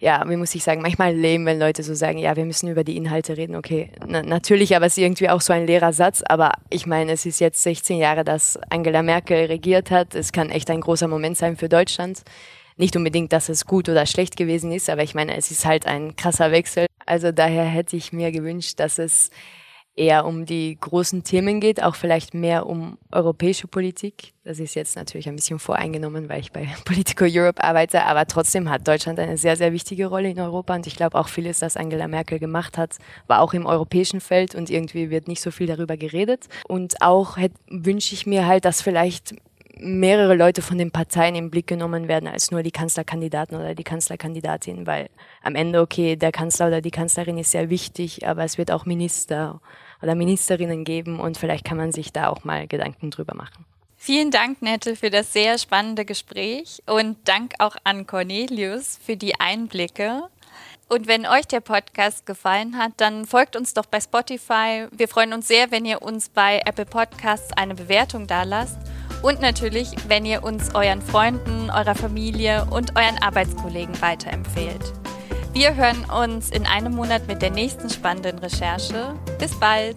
ja, 0.00 0.24
wie 0.26 0.36
muss 0.36 0.54
ich 0.54 0.64
sagen, 0.64 0.80
manchmal 0.80 1.14
lame, 1.14 1.44
wenn 1.44 1.58
Leute 1.58 1.82
so 1.82 1.94
sagen, 1.94 2.16
ja, 2.16 2.34
wir 2.34 2.46
müssen 2.46 2.68
über 2.68 2.84
die 2.84 2.96
Inhalte 2.96 3.36
reden. 3.36 3.54
Okay, 3.54 3.90
na, 4.06 4.22
natürlich, 4.22 4.74
aber 4.74 4.86
es 4.86 4.96
ist 4.96 5.04
irgendwie 5.04 5.28
auch 5.28 5.42
so 5.42 5.52
ein 5.52 5.66
leerer 5.66 5.92
Satz. 5.92 6.22
Aber 6.26 6.52
ich 6.70 6.86
meine, 6.86 7.12
es 7.12 7.26
ist 7.26 7.38
jetzt 7.38 7.62
16 7.62 7.98
Jahre, 7.98 8.24
dass 8.24 8.58
Angela 8.70 9.02
Merkel 9.02 9.44
regiert 9.44 9.90
hat. 9.90 10.14
Es 10.14 10.32
kann 10.32 10.48
echt 10.48 10.70
ein 10.70 10.80
großer 10.80 11.06
Moment 11.06 11.36
sein 11.36 11.58
für 11.58 11.68
Deutschland. 11.68 12.22
Nicht 12.78 12.96
unbedingt, 12.96 13.34
dass 13.34 13.50
es 13.50 13.66
gut 13.66 13.90
oder 13.90 14.06
schlecht 14.06 14.38
gewesen 14.38 14.72
ist, 14.72 14.88
aber 14.88 15.02
ich 15.02 15.14
meine, 15.14 15.36
es 15.36 15.50
ist 15.50 15.66
halt 15.66 15.86
ein 15.86 16.16
krasser 16.16 16.50
Wechsel. 16.50 16.86
Also 17.04 17.30
daher 17.30 17.64
hätte 17.64 17.94
ich 17.94 18.10
mir 18.10 18.32
gewünscht, 18.32 18.80
dass 18.80 18.98
es 18.98 19.30
eher 19.96 20.24
um 20.24 20.46
die 20.46 20.78
großen 20.80 21.24
Themen 21.24 21.60
geht, 21.60 21.82
auch 21.82 21.94
vielleicht 21.94 22.32
mehr 22.32 22.66
um 22.66 22.96
europäische 23.10 23.66
Politik. 23.68 24.32
Das 24.44 24.58
ist 24.58 24.74
jetzt 24.74 24.96
natürlich 24.96 25.28
ein 25.28 25.36
bisschen 25.36 25.58
voreingenommen, 25.58 26.28
weil 26.28 26.40
ich 26.40 26.52
bei 26.52 26.68
Politico 26.84 27.26
Europe 27.28 27.62
arbeite, 27.62 28.04
aber 28.04 28.26
trotzdem 28.26 28.70
hat 28.70 28.86
Deutschland 28.88 29.18
eine 29.18 29.36
sehr, 29.36 29.56
sehr 29.56 29.72
wichtige 29.72 30.06
Rolle 30.06 30.30
in 30.30 30.40
Europa 30.40 30.74
und 30.74 30.86
ich 30.86 30.96
glaube 30.96 31.18
auch 31.18 31.28
vieles, 31.28 31.58
das 31.58 31.76
Angela 31.76 32.08
Merkel 32.08 32.38
gemacht 32.38 32.78
hat, 32.78 32.96
war 33.26 33.40
auch 33.40 33.52
im 33.52 33.66
europäischen 33.66 34.20
Feld 34.20 34.54
und 34.54 34.70
irgendwie 34.70 35.10
wird 35.10 35.28
nicht 35.28 35.42
so 35.42 35.50
viel 35.50 35.66
darüber 35.66 35.96
geredet. 35.96 36.48
Und 36.66 37.02
auch 37.02 37.36
wünsche 37.68 38.14
ich 38.14 38.26
mir 38.26 38.46
halt, 38.46 38.64
dass 38.64 38.82
vielleicht 38.82 39.34
mehrere 39.82 40.34
Leute 40.34 40.62
von 40.62 40.78
den 40.78 40.90
Parteien 40.90 41.34
im 41.34 41.50
Blick 41.50 41.66
genommen 41.66 42.08
werden 42.08 42.28
als 42.28 42.50
nur 42.50 42.62
die 42.62 42.70
Kanzlerkandidaten 42.70 43.56
oder 43.56 43.74
die 43.74 43.84
Kanzlerkandidatin, 43.84 44.86
weil 44.86 45.08
am 45.42 45.54
Ende, 45.54 45.80
okay, 45.80 46.16
der 46.16 46.32
Kanzler 46.32 46.68
oder 46.68 46.80
die 46.80 46.90
Kanzlerin 46.90 47.38
ist 47.38 47.50
sehr 47.50 47.70
wichtig, 47.70 48.26
aber 48.26 48.44
es 48.44 48.58
wird 48.58 48.70
auch 48.70 48.86
Minister 48.86 49.60
oder 50.02 50.14
Ministerinnen 50.14 50.84
geben 50.84 51.20
und 51.20 51.38
vielleicht 51.38 51.64
kann 51.64 51.76
man 51.76 51.92
sich 51.92 52.12
da 52.12 52.28
auch 52.28 52.44
mal 52.44 52.66
Gedanken 52.66 53.10
drüber 53.10 53.34
machen. 53.34 53.64
Vielen 53.96 54.30
Dank, 54.30 54.62
Nette, 54.62 54.96
für 54.96 55.10
das 55.10 55.32
sehr 55.32 55.58
spannende 55.58 56.06
Gespräch 56.06 56.82
und 56.86 57.16
Dank 57.28 57.52
auch 57.58 57.76
an 57.84 58.06
Cornelius 58.06 58.98
für 59.04 59.16
die 59.16 59.38
Einblicke. 59.38 60.22
Und 60.88 61.06
wenn 61.06 61.26
euch 61.26 61.46
der 61.46 61.60
Podcast 61.60 62.24
gefallen 62.24 62.78
hat, 62.78 62.92
dann 62.96 63.26
folgt 63.26 63.56
uns 63.56 63.74
doch 63.74 63.86
bei 63.86 64.00
Spotify. 64.00 64.88
Wir 64.90 65.06
freuen 65.06 65.34
uns 65.34 65.46
sehr, 65.46 65.70
wenn 65.70 65.84
ihr 65.84 66.00
uns 66.00 66.30
bei 66.30 66.62
Apple 66.64 66.86
Podcasts 66.86 67.52
eine 67.52 67.74
Bewertung 67.74 68.26
dalasst. 68.26 68.78
Und 69.22 69.40
natürlich, 69.40 69.88
wenn 70.08 70.24
ihr 70.24 70.42
uns 70.42 70.74
euren 70.74 71.02
Freunden, 71.02 71.70
eurer 71.70 71.94
Familie 71.94 72.66
und 72.70 72.96
euren 72.96 73.22
Arbeitskollegen 73.22 74.00
weiterempfehlt. 74.00 74.92
Wir 75.52 75.74
hören 75.74 76.04
uns 76.04 76.50
in 76.50 76.64
einem 76.64 76.94
Monat 76.94 77.26
mit 77.26 77.42
der 77.42 77.50
nächsten 77.50 77.90
spannenden 77.90 78.38
Recherche. 78.38 79.14
Bis 79.38 79.58
bald! 79.58 79.96